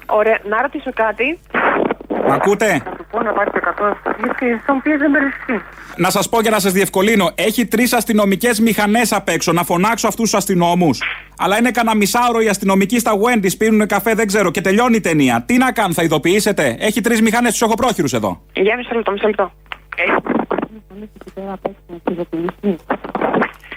[0.07, 0.39] Ωραία.
[0.49, 1.39] Να ρωτήσω κάτι.
[2.33, 3.93] Μ' ακούτε; Θα του πω να πάρει το 100
[4.23, 5.65] γιατί στον πιέζει εμπεριστή.
[5.97, 7.31] Να σας πω για να σας διευκολύνω.
[7.35, 9.53] Έχει τρεις αστυνομικές μηχανές απ' έξω.
[9.53, 11.03] Να φωνάξω αυτούς τους αστυνόμους.
[11.39, 14.51] Αλλά είναι κανένα μισάωρο οι αστυνομικοί στα Wendy's πίνουν καφέ, δεν ξέρω.
[14.51, 15.43] Και τελειώνει η ταινία.
[15.47, 18.43] Τι να κάνω, θα ειδοποιήσετε; Έχει τρεις μηχανές, τους έχω πρόχειρους εδώ.
[18.53, 19.53] Για μισό λεπτό, μισό λεπτό.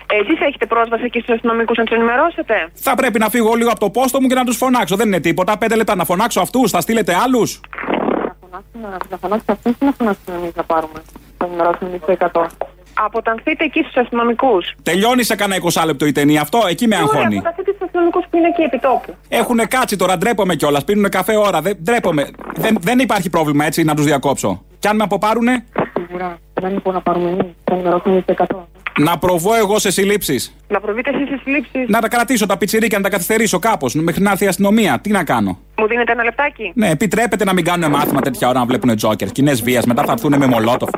[0.08, 3.80] Εσείς έχετε πρόσβαση εκεί στους αστυνομικούς να τους ενημερώσετε; Θα πρέπει να φύγω λίγο από
[3.80, 4.96] το πόστο μου και να τους φωνάξω.
[4.96, 5.58] Δεν είναι τίποτα.
[5.58, 6.72] Πέντε λεπτά να φωνάξω αυτούς.
[6.72, 7.60] Θα στείλετε άλλους;
[9.10, 11.00] Να φωνάξετε αυτούς ή να φωνάξετε εμείς να πάρουμε.
[11.38, 12.48] Θα ενημερώσουμε εμείς το 100.
[12.94, 14.74] Αποτανθείτε εκεί στους αστυνομικούς.
[14.84, 16.42] Τελειώνει σε κανένα 20 λεπτό η ταινία.
[16.42, 17.18] Αυτό εκεί με αγχώνει.
[17.18, 19.16] Ωραία, αποτανθείτε στους αστυνομικούς που είναι εκεί επί τόπου.
[19.28, 20.84] Έχουν κάτσει τώρα, ντρέπομαι κιόλας.
[20.84, 21.62] Πίνουν καφέ ώρα.
[21.62, 22.30] Δεν, ντρέπομαι.
[22.56, 24.64] Δεν, δεν υπάρχει πρόβλημα έτσι να τους διακόψω.
[24.80, 25.66] Κι αν με αποπάρουνε,
[26.08, 26.38] Σίγουρα.
[26.54, 27.46] Δεν είναι που να πάρουμε εμείς.
[27.64, 28.46] Θα ενημερώσουμε εμείς το
[28.98, 29.04] 100.
[29.04, 30.56] να προβώ εγώ σε συλλήψεις.
[30.68, 31.88] Να προβείτε εσείς στις συλλήψεις.
[31.88, 35.00] Να τα κρατήσω τα πιτσιρίκια, να τα καθυστερήσω κάπως μέχρι να έρθει η αστυνομία.
[35.00, 38.60] Τι να κάνω; Μου δίνετε ένα λεπτάκι; Ναι, επιτρέπεται να μην κάνουν μάθημα τέτοια ώρα
[38.60, 39.32] να βλέπουν τζόκερ.
[39.32, 39.82] Κοινές βία.
[39.86, 40.90] Μετά θα έρθουν με μολότοφ.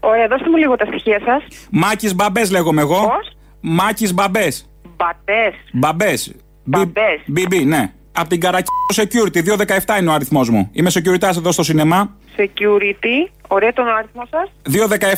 [0.00, 1.42] Ωραία, δώστε μου λίγο τα στοιχεία σας.
[1.70, 3.00] Μάκης Μπαμπές λέγομαι εγώ.
[3.00, 4.68] Πώς; Μάκης Μπαμπές.
[4.96, 5.54] Μπατές.
[5.72, 6.34] Μπαμπές.
[6.64, 7.20] Μπαμπές.
[7.36, 7.92] BB, ναι.
[8.12, 10.68] Από την Καρακί Security, 217 είναι ο αριθμός μου.
[10.72, 12.16] Είμαι security εδώ στο σινεμά.
[12.36, 13.30] Security.
[13.48, 14.50] Ωραία, τον αριθμό σας.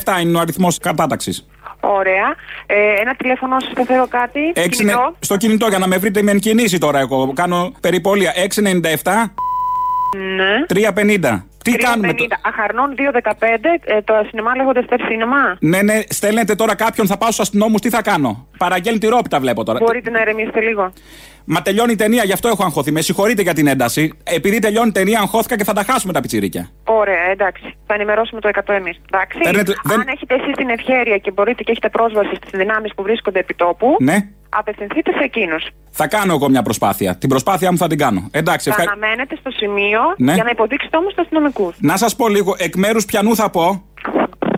[0.05, 1.47] 217 είναι ο αριθμός κατάταξης.
[1.79, 2.35] Ωραία.
[2.65, 4.39] Ε, ένα τηλέφωνο σας θα φέρω κάτι.
[4.69, 5.15] Κινητό.
[5.19, 7.33] Στο κινητό για να με βρείτε με εν κινήσει τώρα εγώ.
[7.33, 8.33] Κάνω περιπολία.
[8.35, 9.33] 697
[10.35, 10.65] Ναι.
[10.67, 11.43] 350.
[11.63, 11.81] Τι 350.
[11.83, 12.25] κάνουμε το...
[12.41, 13.33] Αχαρνών 215.
[13.83, 15.57] Ε, το σινεμά λέγονται Step Cinema.
[15.59, 19.39] Ναι, ναι, στέλνετε τώρα κάποιον, θα πάω στους αστυνόμους, τι θα κάνω; Παραγγέλνει τη ρόπιτα,
[19.39, 19.79] βλέπω τώρα.
[19.81, 20.93] Μπορείτε να ηρεμήσετε λίγο.
[21.45, 22.91] Μα τελειώνει η ταινία, γι' αυτό έχω αγχωθεί.
[22.91, 24.13] Με συγχωρείτε για την ένταση.
[24.23, 26.69] Επειδή τελειώνει η ταινία, αγχώθηκα και θα τα χάσουμε τα πιτσιρίκια.
[26.85, 27.75] Ωραία, εντάξει.
[27.87, 29.01] Θα ενημερώσουμε το 100 εμείς.
[29.11, 29.37] Εντάξει.
[29.43, 33.03] Παίρνετε- δεν- Αν έχετε εσείς την ευχαίρεια και μπορείτε και έχετε πρόσβαση στις δυνάμεις που
[33.03, 34.17] βρίσκονται επί τόπου, Ναι.
[34.59, 35.67] Απευθυνθείτε σε εκείνους.
[35.89, 37.15] Θα κάνω εγώ μια προσπάθεια.
[37.15, 38.27] Την προσπάθεια μου θα την κάνω.
[38.31, 38.91] Εντάξει, Θα ευχα...
[38.91, 40.33] αναμένετε στο σημείο Ναι.
[40.33, 41.73] για να υποδείξετε όμως του αστυνομικού.
[41.79, 43.83] Να σας πω λίγο, εκ μέρους πιανού θα πω;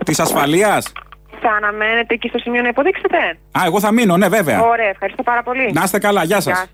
[0.04, 0.92] Της ασφαλείας;
[1.40, 3.16] Θα αναμένετε εκεί στο σημείο να υποδείξετε;
[3.58, 4.62] Α, εγώ θα μείνω, ναι, βέβαια.
[4.62, 5.70] Ωραία, ευχαριστώ πάρα πολύ.
[5.72, 6.66] Να είστε καλά, γεια σας.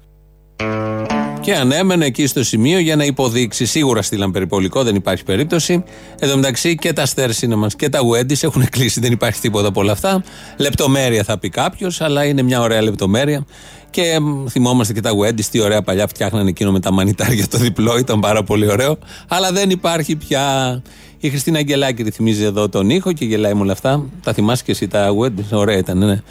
[1.45, 1.55] Γεια.
[1.55, 3.65] Και ανέμενε εκεί στο σημείο για να υποδείξει.
[3.65, 5.85] Σίγουρα στείλαν περιπολικό, δεν υπάρχει περίπτωση.
[6.19, 9.69] Εν τω μεταξύ και τα Star Cinemas και τα Wendy's έχουν κλείσει, δεν υπάρχει τίποτα
[9.69, 10.25] από όλα αυτά.
[10.57, 13.47] Λεπτομέρεια θα πει κάποιος, αλλά είναι μια ωραία λεπτομέρεια.
[13.91, 17.59] Και μ, θυμόμαστε και τα Wendy's, τι ωραία παλιά φτιάχνανε εκείνο με τα μανιτάρια το
[17.59, 18.99] διπλό, ήταν πάρα πολύ ωραίο.
[19.29, 20.83] Αλλά δεν υπάρχει πια.
[21.25, 24.07] Η Χριστίνα Αγγελάκη ρυθμίζει εδώ τον ήχο και γελάει με όλα αυτά.
[24.23, 26.23] Τα θυμάσαι και εσύ τα Wendy's, ωραία ήταν, ναι.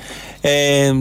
[0.41, 0.91] Ε,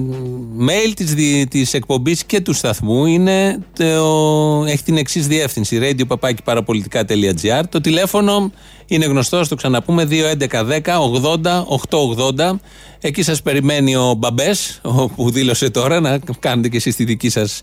[0.66, 7.62] mail της, δι- της εκπομπής και του σταθμού είναι το, έχει την εξής διεύθυνση radio.parapolitica.gr
[7.68, 8.52] Το τηλέφωνο
[8.86, 12.54] είναι γνωστό, το ξαναπούμε 2.11.10.80.880
[13.00, 17.28] Εκεί σας περιμένει ο Μπαμπές ο που δήλωσε τώρα να κάνετε και εσείς τη δική
[17.28, 17.60] σας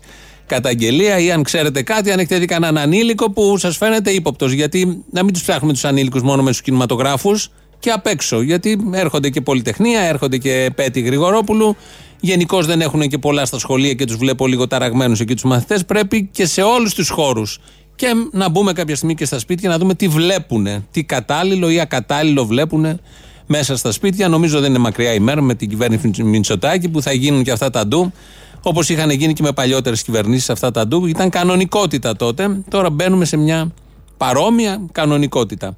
[0.48, 5.04] καταγγελία ή αν ξέρετε κάτι, αν έχετε δει κανέναν ανήλικο που σας φαίνεται ύποπτος γιατί
[5.10, 8.40] να μην τους ψάχνουμε τους ανήλικους μόνο με τους κινηματογράφους και απ' έξω.
[8.40, 11.76] Γιατί έρχονται και Πολυτεχνία, έρχονται και Πέτη Γρηγορόπουλου.
[12.20, 15.84] Γενικώς δεν έχουν και πολλά στα σχολεία και τους βλέπω λίγο ταραγμένους εκεί τους μαθητές.
[15.84, 17.58] Πρέπει και σε όλους τους χώρους.
[17.94, 20.66] Και να μπούμε κάποια στιγμή και στα σπίτια να δούμε τι βλέπουν.
[20.90, 23.00] Τι κατάλληλο ή ακατάλληλο βλέπουν
[23.46, 24.28] μέσα στα σπίτια.
[24.28, 27.70] Νομίζω δεν είναι μακριά η μέρα με την κυβέρνηση Μητσοτάκη που θα γίνουν και αυτά
[27.70, 28.12] τα ντου.
[28.62, 31.06] Όπως είχαν γίνει και με παλιότερες κυβερνήσεις αυτά τα ντου.
[31.06, 32.60] Ήταν κανονικότητα τότε.
[32.70, 33.70] Τώρα μπαίνουμε σε μια
[34.16, 35.74] παρόμοια κανονικότητα.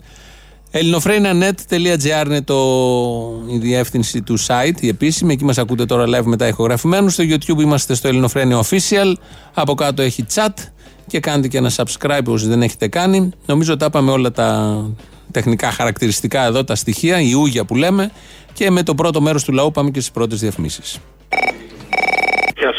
[0.70, 2.58] ελληνοφρένια.net.gr είναι το,
[3.50, 5.32] η διεύθυνση του site, η επίσημη.
[5.32, 7.12] Εκεί μας ακούτε τώρα live μετά ηχογραφημένους.
[7.12, 9.12] Στο YouTube είμαστε στο Ελληνοφρένια Official.
[9.54, 10.54] Από κάτω έχει chat
[11.06, 13.30] και κάντε και ένα subscribe όσοι δεν έχετε κάνει.
[13.46, 14.80] Νομίζω τα είπαμε όλα τα
[15.30, 18.10] τεχνικά χαρακτηριστικά εδώ, τα στοιχεία, η ούγια που λέμε.
[18.52, 20.98] Και με το πρώτο μέρος του λαού πάμε και στις πρώτες διαφημίσεις.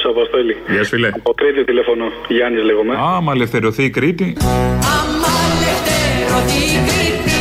[0.01, 0.57] Γεια σου, Αποστόλη.
[0.67, 1.07] Γεια σου, φίλε.
[1.07, 2.05] Από Κρήτη τηλεφωνώ.
[2.27, 2.95] Γιάννης λέγομαι.
[2.99, 4.37] Άμα ελευθερωθεί η Κρήτη.
[4.97, 7.39] Άμα ελευθερωθεί η Κρήτη,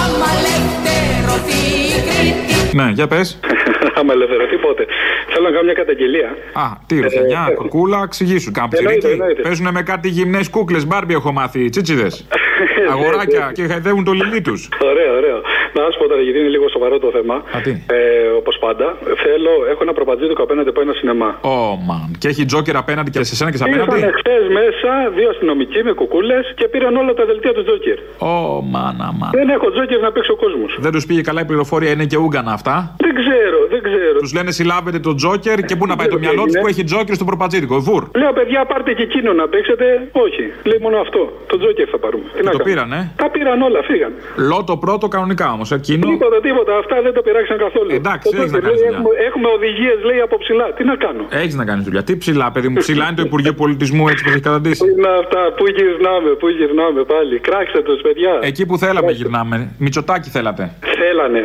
[0.00, 1.60] άμα ελευθερωθεί
[1.96, 2.76] η Κρήτη.
[2.76, 3.38] Ναι, για πες.
[3.98, 4.86] Άμα ελευθερωθεί πότε;
[5.32, 6.36] Θέλω να κάνω μια καταγγελία.
[6.52, 8.50] Α, τι ρουφιανιά, κοκούλα, εξηγήσου.
[8.56, 9.06] Ε, Εννοείται, Καμψηρίκι.
[9.06, 9.42] εννοείται.
[9.42, 10.86] Παίζουν με κάτι γυμνές κούκλες.
[10.86, 11.68] Μπάρμπι έχω μάθει.
[11.68, 12.26] Τσίτσιδες.
[12.92, 14.68] Αγοράκια και χαϊδεύουν το λιλί τους.
[14.82, 15.42] Ωραίο, ωραίο.
[15.76, 17.34] Να σου πω τώρα, γιατί είναι λίγο σοβαρό το θέμα.
[17.56, 17.70] Α, τι.
[17.70, 17.98] Ε,
[18.40, 18.86] Όπως πάντα,
[19.24, 21.30] θέλω, έχω ένα προπατζίδικο απέναντι από ένα σινεμά.
[21.40, 21.58] Ω,
[21.88, 22.08] μαν.
[22.20, 24.12] Και έχει τζόκερ απέναντι και σε σένα και σε Ήρθαν απέναντι.
[24.20, 27.98] χθες μέσα δύο αστυνομικοί με κουκούλες και πήραν όλα τα δελτία του Τζόκερ.
[28.30, 28.34] Ω,
[28.72, 29.30] μαν, αμάν.
[29.38, 30.70] Δεν έχω Τζόκερ να παίξει ο κόσμος.
[30.84, 34.18] Δεν τους πήγε καλά η πληροφορία, είναι και ούγκανα αυτά; Δεν ξέρω, δεν ξέρω.
[34.18, 37.14] Τους λένε συλλάβετε το τζόκερ και πού να πάει το μυαλό τους που έχει τζόκερ
[37.14, 37.76] στο προπατζίδικο.
[37.78, 38.02] Βουρ.
[38.20, 40.08] Λέω, παιδιά, πάρτε και εκείνο να παίξετε.
[40.12, 41.32] Όχι, λέει μόνο αυτό.
[41.46, 42.24] Το Τζόκερ θα πάρουμε.
[42.36, 43.12] Τι να το κάνουμε; πήραν, ε.
[43.16, 44.12] Τα πήραν όλα, φύγαν.
[44.36, 45.65] Λότο πρώτο κανονικά όμως.
[45.70, 46.04] Εκείνο.
[46.10, 46.72] Τίποτα, τίποτα.
[46.82, 47.90] Αυτά δεν το πειράξαν καθόλου.
[48.00, 48.98] Εντάξει, Το έχεις να Τζόκερ κάνεις λέει, δουλειά.
[48.98, 50.66] έχουμε, έχουμε οδηγίες, λέει, από ψηλά.
[50.76, 52.02] Τι να κάνω; Έχεις να κάνεις δουλειά.
[52.08, 52.76] Τι ψηλά, παιδί μου.
[52.84, 54.80] Ψηλά είναι το Υπουργείο Πολιτισμού έτσι που έχει καταντήσει.
[54.84, 57.34] Πού είναι αυτά, πού γυρνάμε, πού γυρνάμε πάλι.
[57.48, 58.32] Κράξτε τους, παιδιά.
[58.50, 59.56] Εκεί που θέλαμε γυρνάμε.
[59.78, 60.62] Μητσοτάκι θέλατε.
[61.00, 61.42] Θέλανε.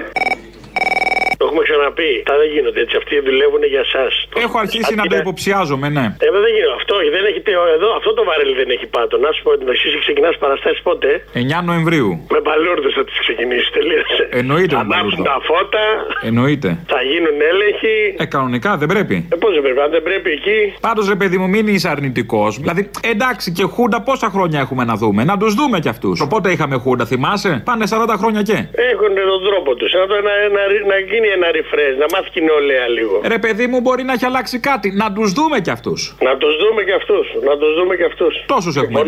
[1.41, 2.11] Το έχουμε ξαναπεί.
[2.29, 2.95] Τα δεν γίνονται έτσι.
[3.01, 4.05] Αυτοί δουλεύουν για εσά.
[4.45, 6.05] Έχω αρχίσει να το υποψιάζομαι, ναι.
[6.25, 6.75] Ε, δεν γίνεται.
[6.81, 7.39] Αυτό, δεν έχει,
[7.77, 9.15] εδώ, αυτό το βαρέλι δεν έχει πάτο.
[9.25, 12.09] Να σου πω, εσύ ξεκινάς παραστάσεις πότε; 9 Νοεμβρίου.
[12.35, 13.69] Με μπαλούρδες θα τις ξεκινήσεις.
[13.77, 14.23] Τελείωσε.
[14.41, 15.23] Εννοείται με Θα ανάψουν μπαλούρδο.
[15.31, 15.83] τα φώτα,
[16.29, 16.69] Εννοείται.
[16.93, 17.95] θα γίνουν έλεγχοι.
[18.23, 19.15] Ε, κανονικά δεν πρέπει.
[19.33, 20.59] Ε, πώς δεν πρέπει, αν δεν πρέπει εκεί.
[20.87, 22.51] Πάντως, ρε παιδί μου, μην είσαι αρνητικός.
[22.63, 22.81] Δηλαδή,
[23.13, 26.21] εντάξει και χούντα πόσα χρόνια έχουμε να δούμε; Να τους δούμε κι αυτούς.
[26.21, 28.57] Οπότε είχαμε χούντα, θυμάσαι; Πάνε 40 χρόνια και.
[28.91, 29.91] Έχουν τον τρόπο τους.
[29.99, 33.21] Να, το- να, να, να γίνει ένα refresh, να μάθει και η νεολαία λίγο.
[33.23, 34.91] Ρε παιδί μου, μπορεί να έχει αλλάξει κάτι.
[34.91, 36.15] Να τους δούμε κι αυτούς.
[36.21, 37.25] Να τους δούμε και αυτούς.
[37.43, 38.33] Να τους δούμε και αυτούς.
[38.47, 38.99] Τόσους έχουμε.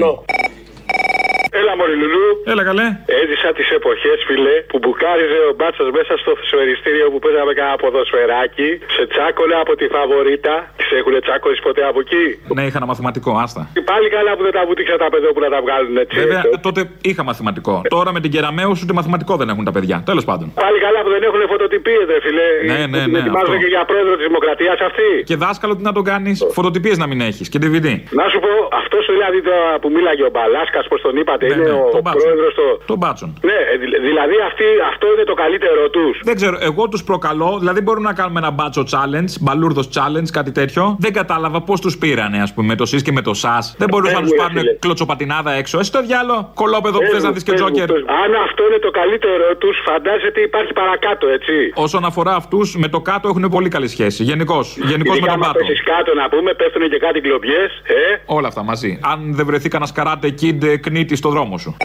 [1.53, 1.59] Δει.
[1.59, 2.25] Έλα, Μωρή Λουλού.
[2.51, 2.85] Έλα, καλέ.
[3.21, 8.69] Έζησα τις εποχές, φίλε, που μπουκάριζε ο μπάτσος μέσα στο σφαιριστήριο που παίζαμε κάνα ποδοσφαιράκι.
[8.95, 10.53] Σε τσάκολε από τη φαβορίτα.
[10.79, 12.25] Τις έχουν τσάκωσει ποτέ από εκεί;
[12.57, 13.61] Ναι, είχα ένα μαθηματικό, άστα.
[13.75, 16.15] Και πάλι καλά που δεν τα βούτυξα τα παιδόπουλα να τα βγάλουν έτσι.
[16.21, 16.59] Βέβαια, έτσι.
[16.67, 17.75] τότε είχα μαθηματικό.
[17.95, 19.97] Τώρα με την Κεραμαίου ούτε μαθηματικό δεν έχουν τα παιδιά.
[20.09, 20.47] Τέλος πάντων.
[20.65, 22.47] Πάλι καλά που δεν έχουν φωτοτυπίες, δε φίλε.
[22.71, 23.63] Ναι, ναι, Που την ναι, Ετοιμάζουν αυτό.
[23.63, 25.09] και για πρόεδρο της Δημοκρατίας αυτή.
[25.29, 26.37] Και δάσκαλο τι να τον κάνεις.
[26.57, 27.45] Φωτοτυπίες να μην έχεις.
[27.51, 27.87] Και DVD.
[28.19, 31.13] Να σου πω, αυτός δηλαδή τώρα που μίλαγε ο Μπαλάσκας, πώς τον
[31.45, 32.21] είπατε, είναι ο, Ναι, τον ο Μπάτσον.
[32.21, 32.67] πρόεδρος του.
[32.91, 33.29] Τον μπάτσον.
[33.49, 36.13] Ναι, ε, δη- δηλαδή αυτή, αυτό είναι το καλύτερο τους.
[36.29, 40.51] Δεν ξέρω, εγώ τους προκαλώ, δηλαδή μπορούμε να κάνουμε ένα μπάτσο challenge, μπαλούρδος challenge, κάτι
[40.59, 40.83] τέτοιο.
[40.99, 43.75] Δεν κατάλαβα πώς τους πήρανε, ας πούμε, με το ΣΥΣ και με το ΣΑΣ.
[43.77, 44.77] Δεν μπορούσαν να Πες τους μου, ρε πάρουν φίλε.
[44.83, 45.79] κλωτσοπατινάδα έξω.
[45.79, 47.87] Εσύ το διάλο, κολόπεδο που Πες θες να μου, δεις και πες μου, τζόκερ.
[47.93, 48.13] πες μου.
[48.23, 51.55] Αν αυτό είναι το καλύτερο τους, φαντάζεται υπάρχει παρακάτω, έτσι.
[51.73, 54.23] Όσον αφορά αυτούς, με το κάτω έχουν πολύ καλή σχέση.
[54.23, 54.65] Γενικώς.
[54.77, 55.59] Γενικώς με Ειδικά τον άμα πάτο.
[55.65, 57.71] πέσεις κάτω να πούμε, πέφτουν και κάτι κλοπιές.
[57.83, 58.99] Ε, Όλα αυτά μαζί.
[59.11, 61.75] Αν δεν βρεθεί κανένας καράτε kid ε, κνίτη στο δρόμο σου.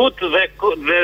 [0.00, 1.02] Put the, co- the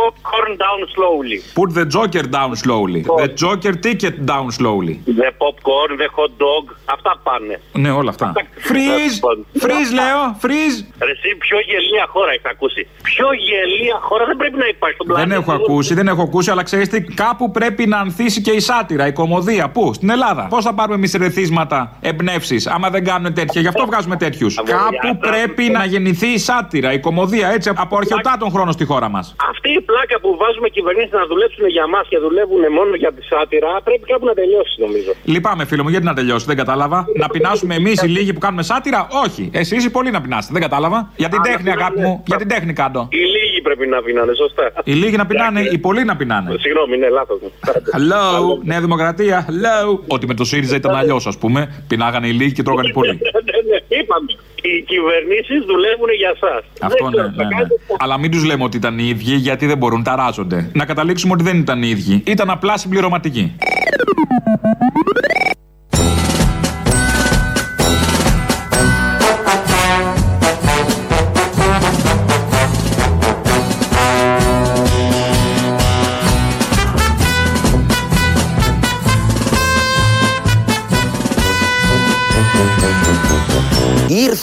[0.00, 1.38] popcorn down slowly.
[1.60, 3.00] Put the joker down slowly.
[3.22, 4.94] The joker ticket down slowly.
[5.20, 6.64] The popcorn, the hot dog.
[6.84, 7.60] Αυτά πάνε.
[7.72, 8.32] Ναι, όλα αυτά.
[8.68, 9.16] Freeze!
[9.64, 10.22] Freeze, λέω!
[10.42, 10.76] Freeze!
[11.06, 12.88] Ρε, εσύ πιο γελία χώρα έχεις ακούσει.
[13.02, 15.28] Πιο γελία χώρα δεν πρέπει να υπάρχει στον πλανήτη.
[15.28, 18.60] Δεν έχω ακούσει, δεν έχω ακούσει, αλλά ξέρεις τι, κάπου πρέπει να ανθίσει και η
[18.60, 19.68] σάτυρα, η κομμωδία.
[19.68, 20.46] Πού, στην Ελλάδα.
[20.48, 24.54] Πώς θα πάρουμε εμείς ρεθίσματα, εμπνεύσεις, άμα δεν κάνουν τέτοια; Γι' αυτό βγάζουμε τέτοιους.
[24.54, 29.08] Κάπου πρέπει να γεννηθεί η σάτυρα, η κομμωδία, έτσι από αρχαιοτά τον χρόνο στη χώρα
[29.08, 29.34] μας.
[29.52, 33.22] Αυτή η πλάκα που βάζουμε κυβερνήσεις να δουλέψουν για μας και δουλεύουν μόνο για τη
[33.30, 35.10] σάτυρα πρέπει κάπου να τελειώσει νομίζω.
[35.24, 36.98] Λυπάμαι, φίλο μου, γιατί να τελειώσει, δεν κατάλαβα.
[37.22, 39.50] Να πεινάσουμε εμείς οι λίγοι που κάνουμε σάτυρα, όχι.
[39.60, 40.98] Εσείς οι πολλοί να πεινάσετε, δεν κατάλαβα.
[41.16, 42.08] Για την Α, να τέχνη, αγάπη πεινάνε.
[42.14, 43.00] μου, για την τέχνη κάτω.
[43.10, 44.72] Οι λίγοι πρέπει να πεινάνε, σωστά.
[44.84, 46.54] Οι λίγοι να πεινάνε, οι πολλοί να πεινάνε.
[46.60, 47.52] Συγγνώμη, είναι λάθος μου.
[47.96, 49.98] Hello, Νέα Δημοκρατία, hello.
[50.06, 51.84] Ότι με το ΣΥΡΙΖΑ ήταν αλλιώς, ας πούμε.
[51.88, 53.12] Πεινάγανε οι λίγοι και τρώγανε οι πολλοί.
[53.12, 54.26] Ναι, ναι, Είπαμε.
[54.62, 56.62] Οι κυβερνήσεις δουλεύουν για εσά.
[56.80, 57.66] Αυτό ναι, ναι, ναι.
[57.98, 60.70] Αλλά μην τους λέμε ότι ήταν οι ίδιοι, γιατί δεν μπορούν, ταράζονται.
[60.72, 62.22] Να καταλήξουμε ότι δεν ήταν οι ίδιοι.
[62.26, 63.56] Ήταν απλά συμπληρωματικοί.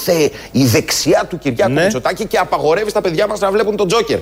[0.07, 1.81] Ήρθε η δεξιά του Κυριάκου Ναι.
[1.81, 4.19] Μητσοτάκη και απαγορεύει στα παιδιά μας να βλέπουν τον Τζόκερ.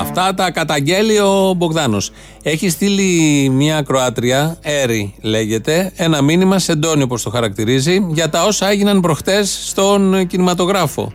[0.00, 2.10] Αυτά τα καταγγέλει ο Μπογδάνος.
[2.42, 8.44] Έχει στείλει μια Κροάτρια, Έρη λέγεται, ένα μήνυμα σε Ντόνι όπως το χαρακτηρίζει, για τα
[8.44, 11.12] όσα έγιναν προχτές στον κινηματογράφο.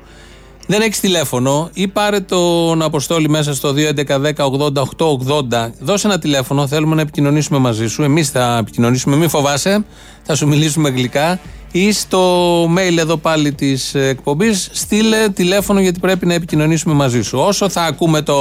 [0.67, 5.69] Δεν έχεις τηλέφωνο ή πάρε τον Αποστόλη μέσα στο 2.11.10.80.880.
[5.79, 8.03] Δώσε ένα τηλέφωνο, θέλουμε να επικοινωνήσουμε μαζί σου.
[8.03, 9.85] Εμείς θα επικοινωνήσουμε, μην φοβάσαι,
[10.23, 11.39] θα σου μιλήσουμε γλυκά.
[11.71, 17.39] Ή στο mail εδώ πάλι της εκπομπής, στείλε τηλέφωνο γιατί πρέπει να επικοινωνήσουμε μαζί σου.
[17.39, 18.37] Όσο θα ακούμε το,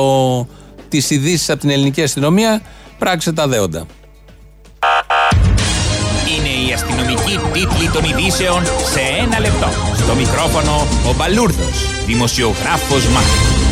[0.88, 2.62] τις ειδήσεις από την ελληνική αστυνομία,
[2.98, 3.87] πράξε τα δέοντα.
[6.37, 9.68] Είναι η αστυνομική τίτλη των ειδήσεων σε ένα λεπτό.
[9.96, 13.62] Στο μικρόφωνο ο Μπαλούρδος, δημοσιογράφος Μάρκος.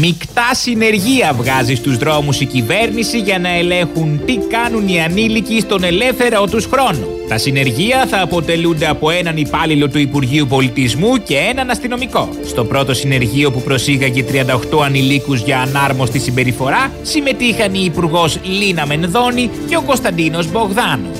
[0.00, 5.84] Μικτά συνεργεία βγάζει στους δρόμους η κυβέρνηση για να ελέγχουν τι κάνουν οι ανήλικοι στον
[5.84, 7.06] ελεύθερο τους χρόνο.
[7.28, 12.28] Τα συνεργεία θα αποτελούνται από έναν υπάλληλο του Υπουργείου Πολιτισμού και έναν αστυνομικό.
[12.46, 14.24] Στο πρώτο συνεργείο που προσήγαγε
[14.72, 21.18] 38 ανηλίκους για ανάρμοστη συμπεριφορά συμμετείχαν η Υπουργός Λίνα Μενδώνη και ο Κωνσταντίνος Μπογδάνος.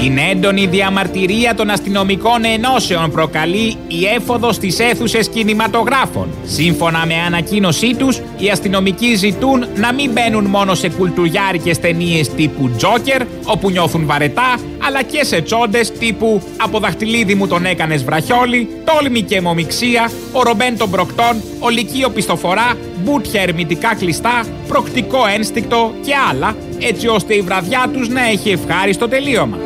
[0.00, 6.28] Την έντονη διαμαρτυρία των αστυνομικών ενώσεων προκαλεί η έφοδος στις αίθουσες κινηματογράφων.
[6.44, 12.70] Σύμφωνα με ανακοίνωσή τους, οι αστυνομικοί ζητούν να μην μπαίνουν μόνο σε κουλτουριάρικες ταινίες τύπου
[12.76, 18.68] Τζόκερ, όπου νιώθουν βαρετά, αλλά και σε τσόντες τύπου «Από δαχτυλίδι μου τον έκανες βραχιόλι»,
[18.84, 25.92] «Τόλμη και αιμομιξία», «Ο Ρομπέν των Προκτών», «Ο Λυκείο Πιστοφορά», «Μπουτια ερμητικά κλειστά», «Προκτικό ένστικτο»
[26.04, 29.58] και άλλα, έτσι ώστε η βραδιά τους να έχει ευχάριστο τελείωμα.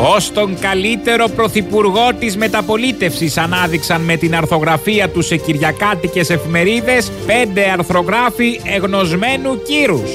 [0.00, 7.70] Ως τον καλύτερο πρωθυπουργό της μεταπολίτευσης ανάδειξαν με την αρθογραφία του σε κυριακάτικες εφημερίδες πέντε
[7.70, 10.10] αρθρογράφοι εγνωσμένου κύρους.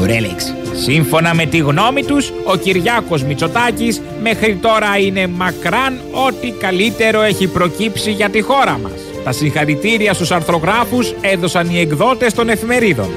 [0.00, 0.54] Ωραία λέξη.
[0.72, 7.46] Σύμφωνα με τη γνώμη τους, ο Κυριάκος Μητσοτάκης μέχρι τώρα είναι μακράν ό,τι καλύτερο έχει
[7.46, 8.92] προκύψει για τη χώρα μας.
[9.24, 13.08] Τα συγχαρητήρια στους αρθρογράφους έδωσαν οι εκδότες των εφημερίδων.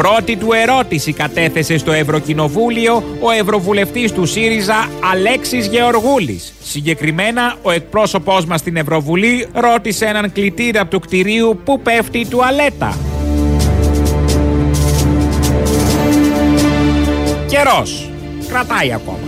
[0.00, 6.52] Την πρώτη του ερώτηση κατέθεσε στο Ευρωκοινοβούλιο ο Ευρωβουλευτής του ΣΥΡΙΖΑ Αλέξης Γεωργούλης.
[6.62, 12.98] Συγκεκριμένα, ο εκπρόσωπός μας στην Ευρωβουλή ρώτησε έναν κλητήρα του κτηρίου που πέφτει η τουαλέτα;
[17.46, 18.10] Καιρός.
[18.48, 19.18] Κρατάει ακόμα.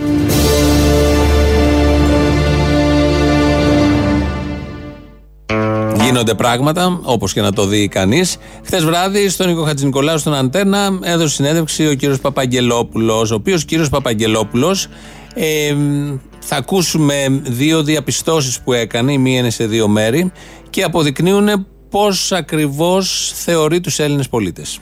[6.23, 8.37] Γίνονται πράγματα, όπως και να το δει κανείς.
[8.63, 13.31] Χθες βράδυ, στον Νίκο Χατζηνικολάου, στον Αντένα, έδωσε συνέντευξη ο κύριος Παπαγγελόπουλος.
[13.31, 14.87] Ο οποίος κύριος Παπαγγελόπουλος
[15.33, 15.75] ε,
[16.39, 20.31] θα ακούσουμε δύο διαπιστώσεις που έκανε, η μία είναι σε δύο μέρη,
[20.69, 24.79] και αποδεικνύουν πώς ακριβώς θεωρεί τους Έλληνες πολίτες.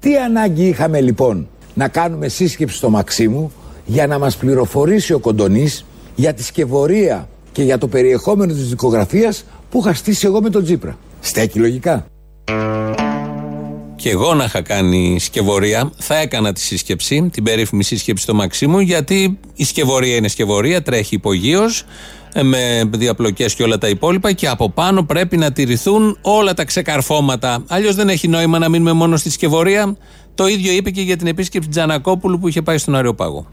[0.00, 3.52] Τι ανάγκη είχαμε λοιπόν να κάνουμε σύσκεψη στο Μαξίμου
[3.84, 9.44] για να μας πληροφορήσει ο Κοντονής για τη σκευωρία και για το περιεχόμενο της δικογραφίας
[9.74, 10.98] που είχα στήσει εγώ με τον Τζίπρα.
[11.20, 12.06] Στέκει λογικά.
[13.96, 18.78] Και εγώ να είχα κάνει σκευωρία, θα έκανα τη σύσκεψη, την περίφημη σύσκεψη στο Μαξίμου,
[18.78, 21.84] γιατί η σκευωρία είναι σκευωρία, τρέχει υπογείως,
[22.42, 27.64] με διαπλοκές και όλα τα υπόλοιπα, και από πάνω πρέπει να τηρηθούν όλα τα ξεκαρφώματα.
[27.68, 29.96] Αλλιώς δεν έχει νόημα να μείνουμε μόνο στη σκευωρία.
[30.34, 33.46] Το ίδιο είπε και για την επίσκεψη Τζανακόπουλου που είχε πάει στον Αριοπάγο.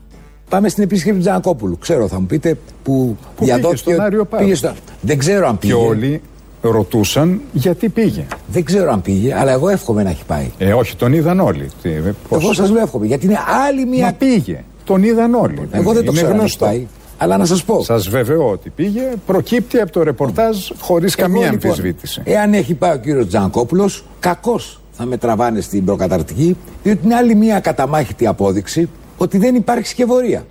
[0.52, 1.78] Πάμε στην επίσκεψη του Τζανακόπουλου.
[1.78, 4.44] Ξέρω, θα μου πείτε που, Που πήγε στον Άριο Πάγο.
[4.44, 5.74] πήγε στο- Δεν ξέρω αν πήγε.
[5.74, 6.22] Και όλοι
[6.62, 8.26] ρωτούσαν γιατί πήγε.
[8.48, 10.52] Δεν ξέρω αν πήγε, αλλά εγώ εύχομαι να έχει πάει.
[10.58, 11.70] Ε, όχι, τον είδαν όλοι.
[11.82, 13.38] Τι, ε, πώς; Εγώ σας λέω εύχομαι, γιατί είναι
[13.68, 14.06] άλλη μια.
[14.06, 14.64] Μα πήγε.
[14.84, 15.68] Τον είδαν όλοι.
[15.72, 16.66] Εγώ δεν το Είναι ξέρω αν έχει γνωστό.
[16.66, 16.88] πάει.
[17.18, 17.84] Αλλά να σας πω.
[17.84, 19.02] Σας βεβαιώ ότι πήγε.
[19.26, 22.22] Προκύπτει από το ρεπορτάζ χωρίς Εγώ, καμία λοιπόν, αμφισβήτηση.
[22.26, 27.36] Εάν έχει πάει ο κύριος Τζανακόπουλος, κακώς θα με τραβάνε στην προκαταρτική, διότι είναι άλλη
[27.36, 28.90] μια καταμάχητη απόδειξη
[29.22, 30.46] ότι δεν υπάρχει σκευωρία.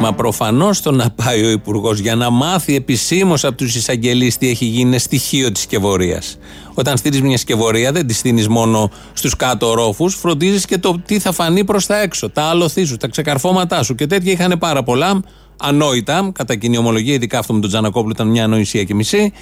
[0.00, 4.48] Μα προφανώς το να πάει ο Υπουργός για να μάθει επισήμως από τους εισαγγελείς τι
[4.48, 6.38] έχει γίνει είναι στοιχείο της σκευωρίας.
[6.74, 11.18] Όταν στείλεις μια σκευωρία, δεν της στείλεις μόνο στους κάτω ορόφους, φροντίζεις και το τι
[11.18, 12.30] θα φανεί προς τα έξω.
[12.30, 13.94] Τα άλοθή σου, τα ξεκαρφώματά σου.
[13.94, 15.22] Και τέτοια είχαν πάρα πολλά.
[15.60, 19.32] Ανόητα, κατά κοινή ομολογία, ειδικά αυτό με τον Τζανακόπουλο ήταν μια ανοησία και μισή.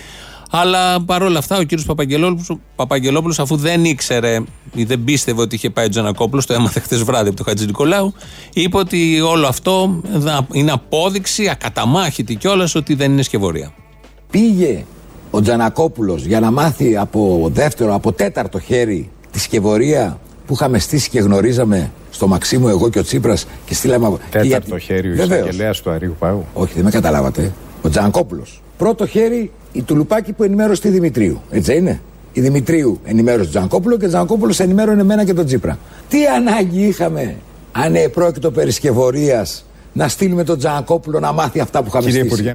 [0.51, 1.87] Αλλά παρόλα αυτά ο κύριος
[2.77, 4.41] Παπαγγελόπουλο, αφού δεν ήξερε
[4.75, 7.67] ή δεν πίστευε ότι είχε πάει ο Τζανακόπουλος, το έμαθε χθες βράδυ από τον Χατζη
[7.67, 8.13] Νικολάου,
[8.53, 13.73] είπε ότι όλο αυτό δα- είναι απόδειξη, ακαταμάχητη κιόλας, ότι δεν είναι σκευωρία.
[14.31, 14.85] Πήγε
[15.31, 21.11] ο Τζανακόπουλος για να μάθει από δεύτερο, από τέταρτο χέρι τη σκευωρία που είχαμε στήσει
[21.11, 24.09] και γνωρίζαμε στο Μαξίμου εγώ και ο Τσίπρας και στείλαμε.
[24.09, 25.41] και Τέταρτο γιατί- χέρι ο Βεβαίως.
[25.47, 26.45] εισαγγελέας του Αρίου Πάγου.
[26.55, 27.53] Όχι, δεν με καταλάβατε.
[27.83, 28.63] Ο Τζανακόπουλος.
[28.79, 31.43] Πρώτο χέρι η Τουλουπάκη που ενημέρωσε τη Δημητρίου.
[31.51, 32.01] Έτσι δεν είναι;
[32.33, 35.79] Η Δημητρίου ενημέρωσε τον Τζανακόπουλο και ο Τζανακόπουλο ενημέρωνε εμένα και τον Τσίπρα.
[36.09, 37.37] Τι ανάγκη είχαμε,
[37.73, 42.35] αν επρόκειτο περί σκευωρίας, να στείλουμε τον Τζανακόπουλο να μάθει αυτά που είχαμε Κύριε στήσει;
[42.35, 42.53] Υπουργέ.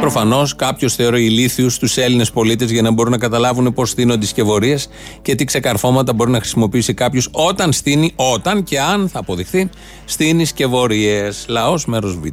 [0.00, 4.28] Προφανώς κάποιος θεωρεί ηλίθιους τους Έλληνες πολίτες για να μπορούν να καταλάβουν πώς στείνονται οι
[4.28, 4.88] σκευωρίες
[5.22, 9.70] και τι ξεκαρφώματα μπορεί να χρησιμοποιήσει κάποιος όταν στείνει, όταν και αν θα αποδειχθεί,
[10.04, 11.46] στείνει σκευωρίες.
[11.48, 12.24] Λαός μέρος Β.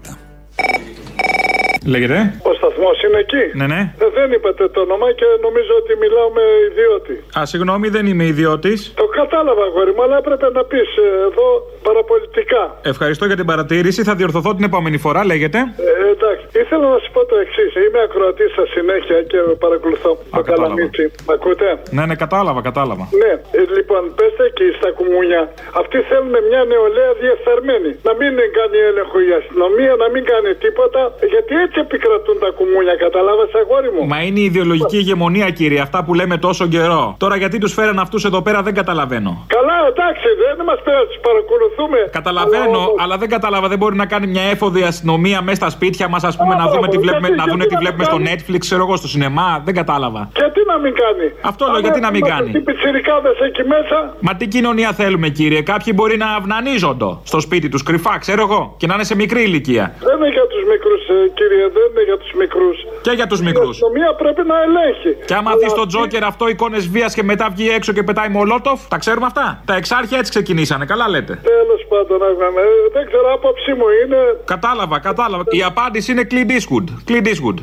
[1.85, 2.39] Λέγεται.
[2.43, 3.43] Ο σταθμός είναι εκεί.
[3.59, 3.81] Ναι, ναι.
[4.03, 7.15] Ε, δεν είπατε το όνομα και νομίζω ότι μιλάω με ιδιώτη.
[7.39, 8.79] Α, συγγνώμη, δεν είμαι ιδιώτης.
[9.01, 10.89] Το κατάλαβα, αγόρι μου, αλλά έπρεπε να πεις
[11.29, 11.47] εδώ
[11.87, 12.63] παραπολιτικά.
[12.93, 13.99] Ευχαριστώ για την παρατήρηση.
[14.09, 15.59] Θα διορθωθώ την επόμενη φορά, λέγεται.
[15.59, 17.71] Ε, εντάξει, ήθελα να σου πω το εξής.
[17.83, 21.05] Είμαι ακροατής στα συνέχεια και παρακολουθώ το καλαμίτσι.
[21.27, 23.03] Μ' ακούτε; Ναι, ναι, κατάλαβα, κατάλαβα.
[23.23, 25.41] Ναι, ε, λοιπόν, πέστε εκεί στα κουμούνια.
[25.81, 27.91] Αυτοί θέλουν μια νεολαία διεφθαρμένη.
[28.07, 31.01] Να μην κάνει έλεγχο η αστυνομία, να μην κάνει τίποτα.
[31.33, 34.03] Γιατί έτσι επικρατούν τα κουμούνια, καταλάβα, αγόρι μου.
[34.13, 37.03] Μα είναι η ιδεολογική ηγεμονία, κύριε, αυτά που λέμε τόσο καιρό.
[37.23, 39.31] Τώρα γιατί τους φέραν αυτούς εδώ πέρα δεν καταλαβαίνω.
[39.57, 41.97] Καλά, εντάξει, δεν μας πέρα, τους παρακολουθούμε.
[42.19, 43.67] Καταλαβαίνω, αλλά δεν κατάλαβα.
[43.67, 46.87] Δεν μπορεί να κάνει μια έφοδη αστυνομία μέσα στα σπίτια μας, ας πούμε, να δούμε
[46.87, 49.61] τι βλέπουμε, να δουν τι βλέπουμε στο Netflix, ξέρω εγώ, στο σινεμά.
[49.65, 50.29] Δεν κατάλαβα.
[50.35, 53.97] Γιατί να μην κάνει; Αυτό λέω, γιατί να μην κάνει; Τι πιτσιρικάδες εκεί μέσα.
[54.19, 55.61] Μα τι κοινωνία θέλουμε, κύριε.
[55.61, 59.41] Κάποιοι μπορεί να αυνανίζονται στο σπίτι τους κρυφά, ξέρω εγώ, και να είναι σε μικρή
[59.41, 59.95] ηλικία.
[60.07, 61.03] Δεν είναι για τους μικρούς,
[61.37, 62.77] κύριε, δεν είναι για τους μικρούς.
[63.01, 63.65] Και για τους μικρούς.
[63.65, 65.25] Η αστυνομία πρέπει να ελέγχει.
[65.25, 68.87] Και άμα δεις τον Τζόκερ αυτό εικόνες βίας και μετά βγει έξω και πετάει μολότοφ,
[68.87, 71.39] τα ξέρουμε αυτά; Τα εξάρχεια έτσι ξεκινήσανε, καλά λέτε.
[71.43, 72.61] Τέλος πάντων, αγάπη,
[72.93, 74.17] δεν ξέρω, άποψή μου είναι.
[74.45, 75.43] Κατάλαβα, κατάλαβα.
[75.49, 76.87] Η απάντηση είναι Clint Eastwood.
[77.07, 77.57] Clint Eastwood.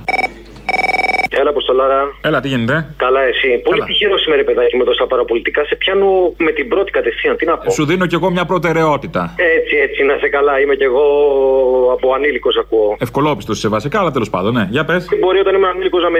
[1.41, 2.01] Έλα, Αποστολάρα.
[2.29, 3.49] Έλα, τι γίνεται; Καλά, εσύ.
[3.69, 7.37] Πολύ τυχερό σήμερα, ρε παιδάκι, με τόσα παραπολιτικά; Σε πιάνω με την πρώτη κατευθείαν.
[7.37, 9.35] Τι να πω; Σου δίνω κι εγώ μια προτεραιότητα.
[9.37, 10.61] Έτσι, έτσι, να σε καλά.
[10.61, 11.05] Είμαι κι εγώ
[11.93, 12.97] από ανήλικος, ακούω.
[13.01, 14.67] Ευκολόπιστος είσαι βασικά, αλλά τέλος πάντων, ναι.
[14.71, 15.09] Για πες.
[15.21, 16.19] Μπορεί όταν ήμουν ανήλικος να με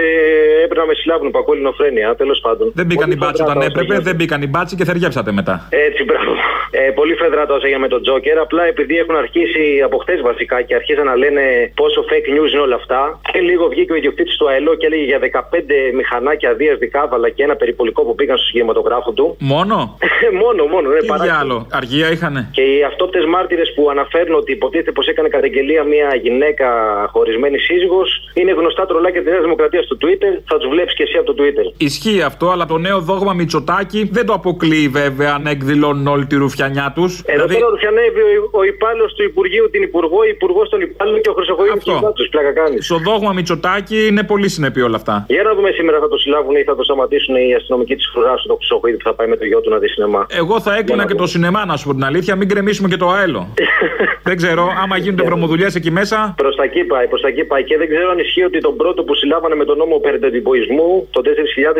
[0.63, 2.71] έπρεπε να με συλλάβουν από ελληνοφρένεια, τέλος πάντων.
[2.75, 5.67] Δεν μπήκαν οι μπάτσι όταν φεδράτα έπρεπε, όσα δεν μπήκαν οι μπάτσι και θεριέψατε μετά.
[5.69, 6.31] Έτσι, μπράβο.
[6.71, 8.37] Ε, πολύ φεδρά όσα έγινε με τον Τζόκερ.
[8.39, 11.43] Απλά επειδή έχουν αρχίσει από χτες βασικά και αρχίζαν να λένε
[11.75, 13.19] πόσο fake news είναι όλα αυτά.
[13.31, 17.43] Και λίγο βγήκε ο ιδιοκτήτης του ΑΕΛΟ και έλεγε για 15 μηχανάκια Δίας Δικάβαλα και
[17.43, 19.35] ένα περιπολικό που πήγαν στο σχηματογράφο του.
[19.39, 19.97] Μόνο;
[20.43, 20.89] μόνο, μόνο.
[20.89, 22.49] Ναι, Τι άλλο, αργία είχανε.
[22.51, 26.67] Και οι αυτόπτες μάρτυρες που αναφέρουν ότι υποτίθεται πως έκανε καταγγελία μια γυναίκα
[27.13, 30.31] χωρισμένη σύζυγος είναι γνωστά τρολάκια της Νέας Δημοκρατίας στο Twitter.
[30.45, 31.65] Θα τους βλέπει και εσύ από το Twitter.
[31.77, 36.35] Ισχύει αυτό, αλλά το νέο δόγμα Μητσοτάκη δεν το αποκλείει βέβαια αν εκδηλώνουν όλη τη
[36.35, 37.23] ρουφιανιά τους.
[37.25, 41.29] Εδώ τώρα ρουφιανεύει ο, ο υπάλληλος του Υπουργείου την Υπουργό, ο Υπουργός των Υπάλληλων και
[41.29, 41.79] ο Χρυσοκοίδη
[42.15, 42.85] του πλάκα κάνεις.
[42.85, 45.25] Στο δόγμα Μητσοτάκη είναι πολύ συνεπή όλα αυτά.
[45.27, 48.33] Για να δούμε σήμερα θα το συλλάβουν ή θα το σταματήσουν οι αστυνομικοί της φρουρά
[48.35, 50.25] του το Χρυσοκοίδη που θα πάει με το γιο του να δει σινεμά.
[50.29, 53.09] Εγώ θα έκλεινα και το σινεμά, να σου πω την αλήθεια, μην κρεμίσουμε και το
[53.09, 53.41] αέλο.
[54.29, 56.33] δεν ξέρω, άμα γίνονται βρωμοδουλειές εκεί μέσα.
[56.37, 57.63] Προς τα εκεί πάει, προς τα εκεί πάει.
[57.63, 60.25] Και δεν ξέρω αν ισχύει ότι τον πρώτο που συλλάβανε με τον νόμο περί του
[60.25, 61.27] εντυπωισμού το 4000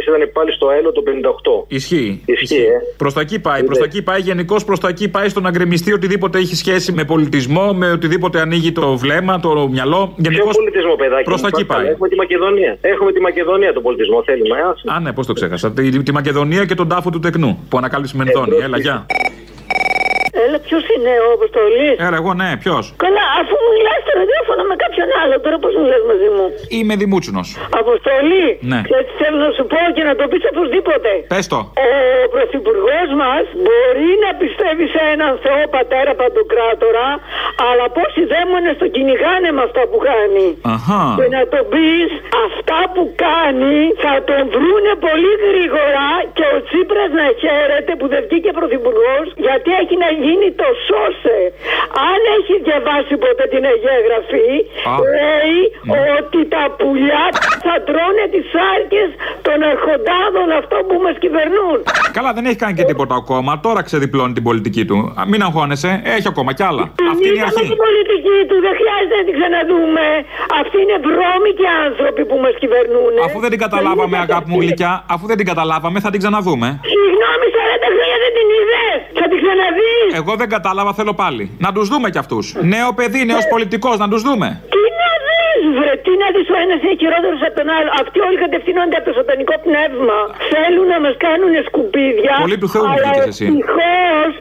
[0.01, 1.65] ήταν πάλι στο ΑΕΛΟ το 58.
[1.67, 2.21] Ισχύει.
[2.25, 2.77] Ισχύει, ε.
[2.97, 3.63] Προς τα εκεί πάει.
[3.63, 4.19] Προς τα εκεί πάει.
[4.19, 8.39] Γενικώς προς τα εκεί πάει στο να γκρεμιστεί οτιδήποτε έχει σχέση με πολιτισμό, με οτιδήποτε
[8.39, 10.13] ανοίγει το βλέμμα, το μυαλό.
[10.15, 11.23] Ποιο Γενικώς πολιτισμό, παιδάκι.
[11.23, 11.81] προς μου, τα εκεί πας καλά.
[11.83, 11.93] πάει.
[11.93, 12.77] Έχουμε τη Μακεδονία.
[12.95, 14.57] Έχουμε τη Μακεδονία τον πολιτισμό, θέλουμε.
[14.69, 14.83] άσε.
[14.95, 15.71] Α, ναι, πώς το ξέχασα.
[15.71, 18.55] Τη, τη Μακεδονία και τον τάφο του τεκνού που ανακάλυψε Μενδόνη.
[18.55, 19.05] Έλα, γεια.
[20.43, 24.75] Έλα, ποιος είναι ο Αποστολής; Έλα, εγώ ναι, ποιος; Καλά, αφού μιλάς στο ραδιόφωνο με
[24.83, 26.45] κάποιον άλλο, τώρα πώς μιλά μαζί μου;
[26.77, 27.47] Είμαι δημούτσινος.
[27.81, 28.47] Αποστολή.
[28.71, 28.79] Ναι.
[28.99, 31.09] Έτσι θέλω να σου πω και να το πεις οπωσδήποτε.
[31.33, 31.59] Πες το.
[31.89, 31.91] Ο
[32.33, 37.07] πρωθυπουργός μας μπορεί να πιστεύει σε έναν Θεό πατέρα παντοκράτορα,
[37.69, 40.47] αλλά πόσοι δαίμονες το κυνηγάνε με αυτά που κάνει.
[40.75, 41.01] Αχα.
[41.19, 42.09] Και να το πεις,
[42.47, 46.07] αυτά που κάνει θα τον βρούνε πολύ γρήγορα
[46.37, 51.39] και ο Τσίπρας να χαίρεται που δεν βγήκε πρωθυπουργός γιατί έχει να γίνει το σώσε.
[52.09, 54.49] Αν έχει διαβάσει ποτέ την Αγία Γραφή,
[55.17, 55.59] λέει
[56.19, 57.25] ότι τα πουλιά
[57.67, 59.09] θα τρώνε τις άρκες
[59.47, 61.77] των αρχοντάδων αυτό που μας κυβερνούν.
[62.17, 63.51] Καλά, δεν έχει κάνει και τίποτα ακόμα.
[63.65, 64.97] Τώρα ξεδιπλώνει την πολιτική του.
[65.19, 66.83] Α, Μην αγχώνεσαι, έχει ακόμα κι άλλα.
[67.11, 67.69] Αυτή είναι η Είδαμε αρχή.
[67.73, 70.05] την πολιτική του, δεν χρειάζεται να την ξαναδούμε.
[70.61, 73.11] Αυτοί είναι βρώμικοι άνθρωποι που μας κυβερνούν.
[73.27, 76.67] Αφού δεν την καταλάβαμε, αγάπη μου γλυκιά, αφού δεν την καταλάβαμε, θα την ξαναδούμε.
[76.93, 78.97] Συγγνώμη, 40 χρόνια δεν την είδες.
[79.19, 80.07] Θα την ξαναδείς.
[80.15, 81.51] Εγώ δεν κατάλαβα, θέλω πάλι.
[81.57, 82.55] Να τους δούμε κι αυτούς.
[82.61, 84.61] Νέο παιδί, νέος πολιτικός, να τους δούμε.
[85.65, 87.89] Τι να δεις βρε, τι να δεις ο ένας είναι χειρότερος από τον άλλο.
[88.01, 90.17] Αυτοί όλοι κατευθύνονται από το σατανικό πνεύμα.
[90.53, 92.33] Θέλουν να μας κάνουν σκουπίδια.
[92.45, 93.45] Πολύ του Θεού μου αλλά βγήκες εσύ.
[93.49, 94.31] Ευτυχώς,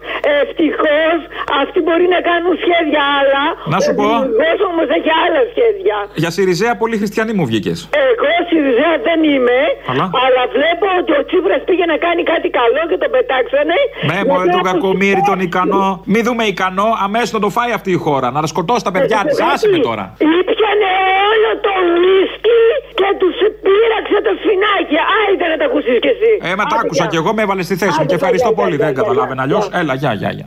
[0.40, 1.18] ευτυχώς,
[1.62, 3.44] αυτοί μπορεί να κάνουν σχέδια άλλα.
[3.74, 4.06] Να σου πω.
[4.16, 5.96] Ευτυχώς όμως έχει άλλα σχέδια.
[6.22, 7.78] Για Σιριζέα, πολύ χριστιανή μου βγήκες.
[8.08, 9.58] Εγώ Σιριζέα δεν είμαι,
[9.90, 13.76] Αλλά; αλλά βλέπω ότι ο Τσίπρας πήγε να κάνει κάτι καλό και τον πετάξανε.
[14.08, 15.86] Ναι, μωρέ γιατί τον κακομίρι, τον αποφύγει- ικανό.
[16.12, 18.26] Μη δούμε ικανό, αμέσως να το φάει αυτή η χώρα.
[18.34, 19.32] Να σκοτώσει τα παιδιά τη.
[19.52, 20.04] Άσε με τώρα.
[20.38, 20.90] Ήπιανε
[21.30, 22.60] όλο το ουίσκι
[22.98, 24.96] και τους πήραξε το σφινάκι.
[25.18, 26.32] Άιτε να τα ακούσεις κι εσύ.
[26.48, 28.76] Ε, μα τα άκουσα κι εγώ, με έβαλες στη θέση μου και ευχαριστώ πολύ.
[28.84, 29.64] Δεν καταλάβαινα αλλιώς.
[29.80, 30.46] Έλα, γεια, γεια, γεια.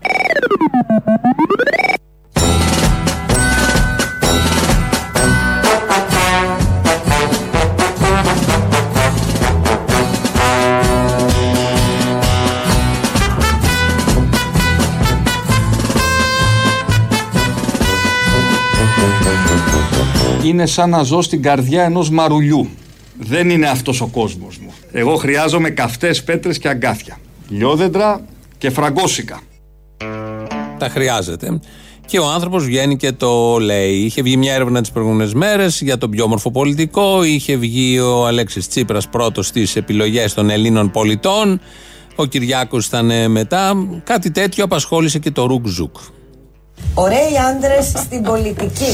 [20.47, 22.69] Είναι σαν να ζω στην καρδιά ενός μαρουλιού.
[23.19, 24.73] Δεν είναι αυτός ο κόσμος μου.
[24.91, 27.19] Εγώ χρειάζομαι καυτές πέτρες και αγκάθια.
[27.49, 28.21] Λιόδεντρα
[28.57, 29.41] και φραγκόσυκα.
[30.77, 31.59] Τα χρειάζεται.
[32.05, 33.93] Και ο άνθρωπος βγαίνει και το λέει.
[33.93, 37.23] Είχε βγει μια έρευνα τις προηγούμενες μέρες για τον πιο όμορφο πολιτικό.
[37.23, 41.61] Είχε βγει ο Αλέξης Τσίπρας πρώτος στις επιλογές των Ελλήνων πολιτών.
[42.15, 43.87] Ο Κυριάκος ήταν ε, μετά.
[44.03, 45.95] Κάτι τέτοιο απασχόλησε και το Ρουκ Ζουκ.
[46.93, 48.91] Ωραίοι άντρες στην πολιτική.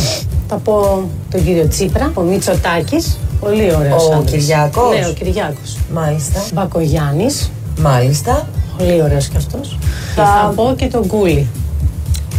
[0.48, 3.18] Θα πω τον κύριο Τσίπρα, ο Μητσοτάκης.
[3.40, 5.78] Πολύ ωραίος Ο Κυριάκος; Ναι, ο Κυριάκος.
[5.94, 6.44] Μάλιστα.
[6.54, 7.52] Μπακογιάννης.
[7.80, 8.48] Μάλιστα.
[8.78, 9.78] Πολύ ωραίος κι αυτός.
[10.16, 11.48] Θα- Θα πω και τον Κούλι.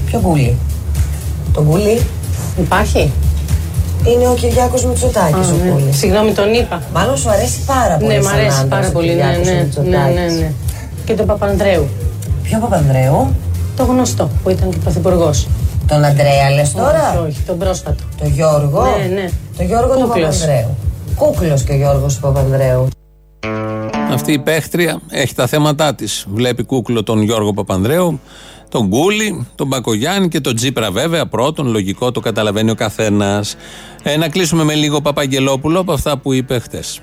[0.06, 0.56] Ποιο κούλι;
[1.52, 2.00] Τον κούλι;
[2.58, 3.12] Υπάρχει;
[4.06, 5.70] Είναι ο Κυριάκος Μητσοτάκης Α, ο ναι.
[5.70, 5.96] κούλης.
[5.96, 6.82] Συγγνώμη, τον είπα.
[6.94, 9.06] Μάλλον σου αρέσει πάρα πολύ Ναι, μ' σαν αρέσει άντρας πάρα ο πολύ.
[9.06, 10.14] Ναι, Κυριάκος ο ναι, ναι, Μητσοτάκης.
[10.32, 10.52] ναι, ναι.
[11.04, 11.86] Και τον Παπανδρέου.
[12.42, 13.28] Ποιο Παπανδρέου;
[13.76, 15.48] Το γνωστό που ήταν και πρωθυπουργός.
[15.86, 18.02] Τον Αντρέα λες τώρα; Όχι, όχι, τον πρόσφατο.
[18.18, 19.30] Το Γιώργο; Ναι, ναι.
[19.56, 20.38] Το Γιώργο του Κούκλος.
[20.38, 20.76] Παπανδρέου.
[21.16, 22.88] Κούκλος και ο Γιώργος του Παπανδρέου.
[24.12, 26.26] Αυτή η παίχτρια έχει τα θέματα της.
[26.32, 28.20] Βλέπει κούκλο τον Γιώργο Παπανδρέου,
[28.68, 31.26] τον Γκούλη, τον Μπακογιάννη και τον Τζίπρα βέβαια.
[31.26, 33.56] Πρώτον, λογικό το καταλαβαίνει ο καθένας.
[34.02, 37.00] Ε, να κλείσουμε με λίγο Παπαγγελόπουλο από αυτά που είπε χτες.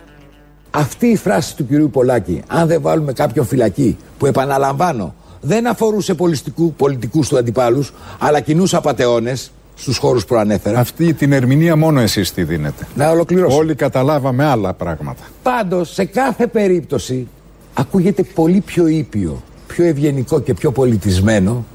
[0.72, 6.14] Αυτή η φράση του κυρίου Πολάκη, αν δεν βάλουμε κάποιον φυλακή, που επαναλαμβάνω, δεν αφορούσε
[6.14, 10.80] πολιτικού, πολιτικούς του αντιπάλους, αλλά κοινού απαταιώνες στους χώρους που ανέφερα.
[10.80, 12.88] Αυτή την ερμηνεία μόνο εσείς τη δίνετε.
[12.96, 13.58] Να ολοκληρώσω.
[13.58, 15.24] Όλοι καταλάβαμε άλλα πράγματα.
[15.44, 17.28] Πάντως, σε κάθε περίπτωση,
[17.74, 21.66] ακούγεται πολύ πιο ήπιο, πιο ευγενικό και πιο πολιτισμένο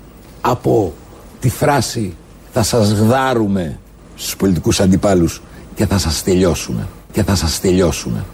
[0.40, 0.92] από
[1.40, 2.14] τη φράση
[2.52, 3.78] «θα σας γδάρουμε
[4.16, 5.42] στους πολιτικούς αντιπάλους
[5.74, 6.88] και θα σας τελειώσουμε».
[7.12, 8.24] Και θα σας τελειώσουμε.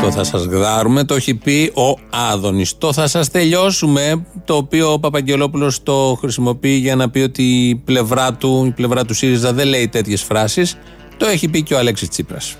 [0.00, 2.78] Το θα σας γδάρουμε το έχει πει ο Άδωνης.
[2.78, 7.74] Το θα σας τελειώσουμε, το οποίο ο Παπαγγελόπουλος το χρησιμοποιεί για να πει ότι η
[7.74, 10.76] πλευρά του, η πλευρά του ΣΥΡΙΖΑ δεν λέει τέτοιες φράσεις.
[11.16, 12.56] Το έχει πει και ο Αλέξης Τσίπρας.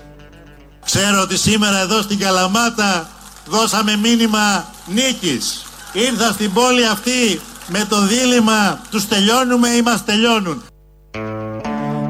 [0.85, 3.09] Ξέρω ότι σήμερα εδώ στην Καλαμάτα
[3.47, 5.65] δώσαμε μήνυμα νίκης.
[5.93, 10.63] Ήρθα στην πόλη αυτή με το δίλημα τους τελειώνουμε ή μας τελειώνουν.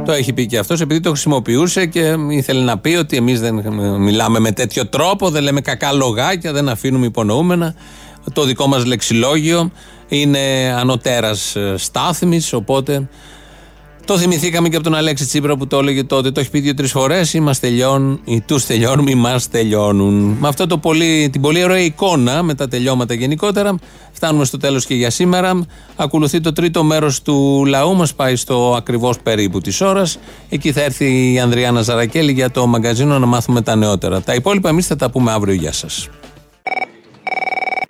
[0.08, 3.55] Το έχει πει και αυτός επειδή το χρησιμοποιούσε και ήθελε να πει ότι εμείς δεν
[3.99, 7.76] μιλάμε με τέτοιο τρόπο, δεν λέμε κακά λογάκια, δεν αφήνουμε υπονοούμενα.
[8.34, 9.72] Το δικό μας λεξιλόγιο
[10.08, 13.10] είναι ανωτέρας στάθμης, οπότε
[14.08, 16.32] το θυμηθήκαμε και από τον Αλέξη Τσίπρα που το έλεγε τότε.
[16.32, 17.34] Το έχει πει δύο-τρεις φορές.
[17.34, 20.38] Ή μα τελειώνουν, ή του τελειώνουν, ή μας τελειώνουν.
[20.39, 23.78] Με αυτό το πολύ, την πολύ ωραία εικόνα με τα τελειώματα γενικότερα,
[24.12, 25.66] φτάνουμε στο τέλος και για σήμερα.
[25.95, 27.95] Ακολουθεί το τρίτο μέρος του λαού.
[27.95, 30.20] Μας πάει στο ακριβώς περίπου της ώρας.
[30.49, 34.22] Εκεί θα έρθει η Ανδριάνα Ζαρακέλη για το μαγκαζίνο να μάθουμε τα νεότερα.
[34.22, 35.53] Τα υπόλοιπα εμείς θα τα πούμε αύριο.
[35.53, 36.10] Γεια σας.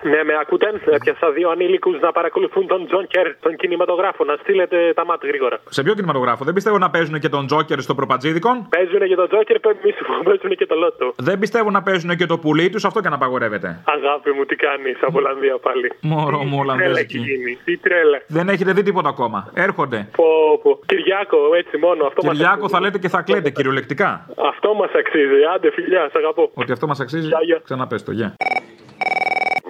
[0.04, 4.24] Ναι, με ακούτε; Έπιασα δύο ανήλικους να παρακολουθούν τον Τζόκερ, τον κινηματογράφο.
[4.24, 5.58] Να στείλετε τα μάτια γρήγορα.
[5.70, 8.68] Σε ποιο κινηματογράφο, δεν πιστεύω να παίζουν και τον Τζόκερ στο προπατζίδικον.
[8.70, 11.14] Παίζουν και τον Τζόκερ, εμείς παίζουν και το Λότο.
[11.18, 13.68] Δεν πιστεύω να παίζουν και το πουλί τους, αυτό και να απαγορεύεται.
[13.86, 15.92] Αγάπη μου, τι κάνεις από Ολλανδία πάλι.
[16.02, 17.18] Μωρό μου, Τι τρέλα έχει Ολλανδέζικη.
[17.18, 17.58] γίνει.
[17.66, 18.22] Τι τρέλα.
[18.28, 19.52] Δεν έχετε δει τίποτα ακόμα.
[19.54, 20.08] Έρχονται.
[20.16, 20.26] Πω,
[20.64, 20.80] πω.
[20.86, 22.06] Κυριάκο, έτσι μόνο.
[22.06, 22.74] Αυτό μας Κυριάκο αξίζει.
[22.74, 24.26] θα λέτε και θα κλαίτε κυριολεκτικά.
[24.52, 25.40] Αυτό μας αξίζει.
[25.56, 26.52] Άντε, φιλιά, σ' αγαπώ.
[26.54, 27.30] Ότι αυτό μας αξίζει.
[27.64, 28.36] Ξαναπες το, γεια.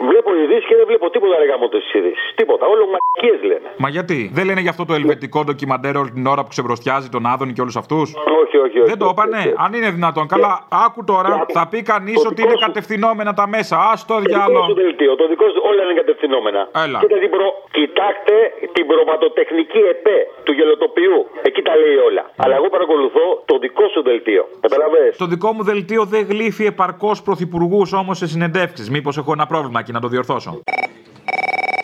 [0.09, 2.25] Βλέπω ειδήσεις και δεν βλέπω τίποτα ρε γάμο τι ειδήσεις.
[2.39, 2.63] Τίποτα.
[2.73, 3.67] Όλο μακίε λένε.
[3.83, 7.23] Μα γιατί, δεν λένε για αυτό το ελβετικό ντοκιμαντέρ όλη την ώρα που ξεβροστιάζει τον
[7.25, 8.07] Άδωνη και όλους αυτούς;
[8.41, 8.89] Όχι, όχι, όχι.
[8.91, 10.25] Δεν το είπανε; Αν είναι δυνατόν.
[10.27, 10.53] Καλά,
[10.85, 11.45] άκου τώρα.
[11.57, 13.75] Θα πει κανείς ότι είναι κατευθυνόμενα τα μέσα.
[13.77, 14.65] Α το Το δικό διάλογο.
[14.69, 16.61] σου δελτίο, το δικό σου όλα είναι κατευθυνόμενα.
[16.85, 16.99] Έλα.
[16.99, 17.47] Κοίτα την προ...
[17.77, 18.35] Κοιτάξτε
[18.75, 21.15] την προβατοτεχνική ΕΠΕ του γελοτοποιού.
[21.41, 22.23] Εκεί τα λέει όλα.
[22.43, 24.43] Αλλά εγώ παρακολουθώ το δικό σου δελτίο.
[24.65, 28.89] Καταλαβες; Το δικό μου δελτίο δεν γλύφει επαρκώς πρωθυπουργούς όμως σε συνεντεύξεις.
[28.89, 30.51] Μήπως έχω ένα πρόβλημα εκεί να το διορθώσω.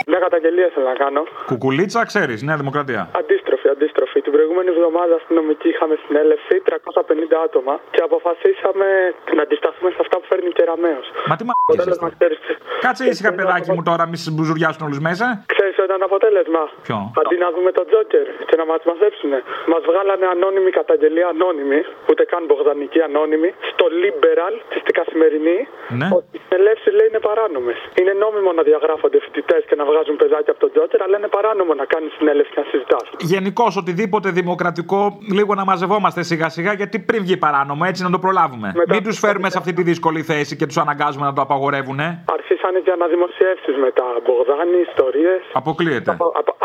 [0.08, 1.22] Μια καταγγελία θέλω να κάνω.
[1.46, 3.02] Κουκουλίτσα, ξέρεις, Νέα Δημοκρατία.
[3.54, 4.20] Αντίστροφη, αντίστροφη.
[4.26, 8.88] Την προηγούμενη εβδομάδα αστυνομική είχαμε συνέλευση 350 άτομα και αποφασίσαμε
[9.38, 11.02] να αντισταθούμε σε αυτά που φέρνει ο Κεραμαίο.
[11.30, 11.56] Μα τι μας
[12.86, 15.26] Κάτσε ήσυχα, παιδάκι μου τώρα, μη μπουζουριάσουν όλους μέσα.
[15.54, 16.64] Ξέρεις ποιο ήταν αποτέλεσμα.
[16.88, 19.32] Ποιο; Αντί να δούμε τον Τζόκερ και να μας μαζέψουν,
[19.74, 21.80] μας βγάλανε ανώνυμη καταγγελία ανώνυμη,
[22.10, 25.58] ούτε καν μπογδανική ανώνυμη, στο Liberal, στη καθημερινή,
[26.00, 26.08] Ναι.
[26.18, 27.80] ότι οι συνελεύσεις λέει είναι παράνομες.
[28.00, 31.72] Είναι νόμιμο να διαγράφονται φοιτητές και να βγάζουν παιδάκια από τον Τζόκερ, αλλά είναι παράνομο
[31.82, 33.06] να κάνεις συνέλευση και να συζητάς.
[33.44, 35.00] Γενικώς οτιδήποτε δημοκρατικό,
[35.38, 38.68] λίγο να μαζευόμαστε σιγά σιγά, γιατί πριν βγει παράνομο, έτσι να το προλάβουμε.
[38.94, 42.00] Μην τους φέρουμε σε αυτή τη δύσκολη θέση και τους αναγκάζουμε να το απαγορεύουν.
[42.38, 44.08] Αρχίσανε και αναδημοσιεύσεις μετά.
[44.24, 45.42] Μπογδάνη, ιστορίες.
[45.62, 46.12] Αποκλείεται.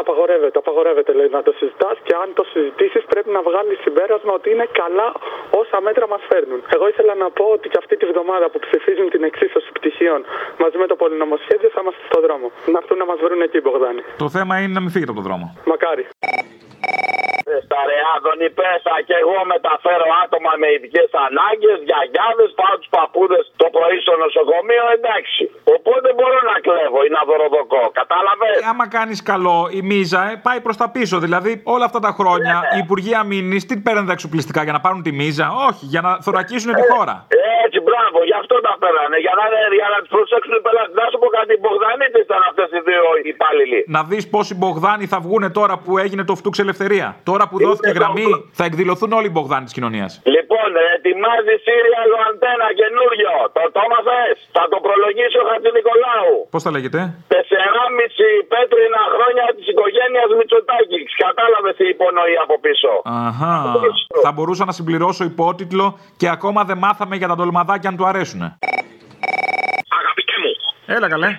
[0.03, 4.49] απαγορεύεται, απαγορεύεται λέει να το συζητάς και αν το συζητήσεις πρέπει να βγάλεις συμπέρασμα ότι
[4.55, 5.09] είναι καλά
[5.61, 6.61] όσα μέτρα μας φέρνουν.
[6.77, 10.21] Εγώ ήθελα να πω ότι και αυτή τη βδομάδα που ψηφίζουν την εξίσωση πτυχίων
[10.63, 12.47] μαζί με το πολυνομοσχέδιο θα είμαστε στο δρόμο.
[12.73, 14.03] Να έρθουν να μας βρουν εκεί, Μπογδάνη.
[14.25, 15.47] Το θέμα είναι να μην φύγετε από τον δρόμο.
[15.73, 16.05] Μακάρι.
[17.67, 23.67] Στα Ρεάδονη πέσα και εγώ μεταφέρω άτομα με ειδικές ανάγκες, γιαγιάδες, πάω τους παππούδες το
[23.77, 25.43] πρωί στο νοσοκομείο, εντάξει.
[25.77, 27.85] Οπότε μπορώ να κλέβω ή να δωροδοκώ.
[28.01, 31.17] Κατάλαβες; Ε, Άμα κάνεις καλό, η μίζα ε, πάει προς τα πίσω.
[31.27, 35.01] Δηλαδή, όλα αυτά τα χρόνια οι Υπουργοί Αμήνης τι παίρνουν τα εξοπλιστικά για να πάρουν
[35.07, 37.17] τη μίζα; Όχι, για να θωρακίσουν τη χώρα.
[37.65, 39.17] Έτσι, μπράβο, γι' αυτό τα πέρανε.
[39.25, 39.45] Για να,
[39.81, 40.95] για να τους προσέξουν οι πελάτες.
[41.01, 43.79] Να σου πω κάτι, οι Μπογδανίτες ήταν αυτές οι δύο υπάλληλοι.
[43.97, 47.09] Να δεις πόσοι Μπογδάνοι θα βγουν τώρα που έγινε το φτούξ ελευθερία.
[47.31, 50.11] Τώρα που δόθηκε γραμμή, θα εκδηλωθούν όλοι οι Μπογδάνοι της κοινωνίας.
[50.37, 53.33] Λοιπόν, ετοιμάζει Σύριαλο αντένα καινούριο.
[53.57, 56.33] Το το έμαθες; Θα το προλογίσει ο Χατζη Νικολάου.
[56.55, 57.01] Πώς θα λέγεται;
[57.35, 61.09] Τεσσεράμιση πέτρινα χρόνια της οικογένειας Μητσοτάκης.
[61.25, 62.93] Κατάλαβες τι υπονοεί από πίσω.
[63.29, 63.57] Αχά.
[64.27, 65.87] Θα μπορούσα να συμπληρώσω υπότιτλο
[66.21, 68.41] και ακόμα δεν μάθαμε για τα ντολμαδάκια αν του αρέσουν.
[70.01, 70.53] Αγαπητέ μου,
[70.97, 71.27] Έλα καλέ.
[71.27, 71.37] να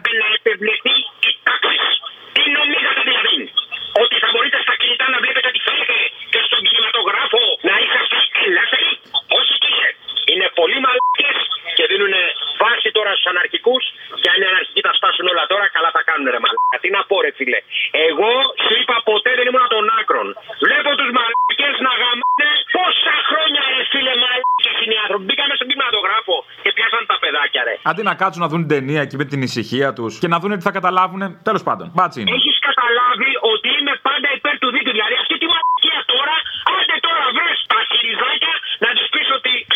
[12.00, 12.16] δίνουν
[12.64, 13.84] βάση τώρα στους αναρχικούς.
[14.22, 16.78] Και αν οι αναρχικοί τα σπάσουν όλα τώρα, καλά τα κάνουν ρε μαλακά.
[16.84, 17.60] Τι να πω ρε φίλε.
[18.08, 18.32] Εγώ
[18.64, 20.28] σου είπα ποτέ δεν ήμουν των άκρων.
[20.66, 25.24] Βλέπω τους μαλακές να γαμάνε πόσα χρόνια ρε φίλε μαλακές είναι οι άνθρωποι.
[25.28, 27.76] Μπήκαμε στον κινηματογράφο και πιάσαν τα παιδάκια ρε.
[27.90, 30.52] Αντί να κάτσουν να δουν την ταινία εκεί με την ησυχία τους και να δουν
[30.60, 31.22] τι θα καταλάβουν.
[31.48, 32.32] Τέλος πάντων, μπάτσι είναι.
[32.38, 34.96] Έχεις καταλάβει ότι είμαι πάντα υπέρ του δίκαιου.
[34.98, 36.36] Δηλαδή αυτή τη μαλακία τώρα,
[36.76, 38.49] άντε τώρα βρε τα χειριζάκια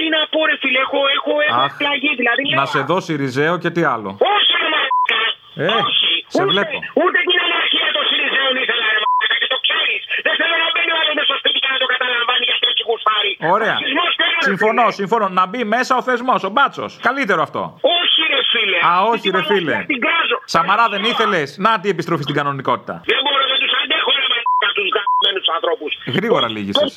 [0.03, 2.11] τι να πω ρε φίλε, έχω, έχω, έχω Αχ, πλαγεί.
[2.21, 4.09] Δηλαδή Να λέω, σε δώσει ριζέο και τι άλλο.
[4.35, 5.21] Όχι ρε μαλακά.
[5.63, 6.11] Ε, όχι.
[6.35, 6.77] σε ούτε, βλέπω.
[7.03, 10.01] Ούτε την αναρχία των Συριζέων ήθελα ρε μαλακά και το ξέρεις.
[10.25, 12.83] Δεν θέλω να μπαίνει ο άλλος μέσα στο σπίτι και να το καταλαμβάνει γιατί έχει
[12.89, 13.31] γουστάρει.
[13.55, 13.75] Ωραία.
[13.77, 14.97] Ρατσισμός θέλω, ρε Συμφωνώ, φίλε.
[15.01, 15.25] συμφωνώ.
[15.39, 16.91] Να μπει μέσα ο θεσμός, ο μπάτσος.
[17.07, 17.61] Καλύτερο αυτό.
[17.99, 18.77] Όχι ρε φίλε.
[18.89, 19.73] Α, Αυτή όχι τη ρε φίλε.
[19.75, 20.37] μαλακία Την κράζω.
[20.53, 22.95] Σαμαρά δεν ήθελες; Να τι επιστροφή στην κανονικότητα.
[23.11, 25.91] Δεν μπορώ, δεν τους αντέχω ρε μαλακά τους γαμμένους ανθρώπους.
[26.17, 26.89] Γρήγορα λύγησες.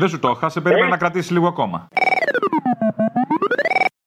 [0.00, 1.78] Δεν σου το είχα, σε περίμενα να κρατήσεις λίγο ακόμα.
[2.62, 3.13] Thank you.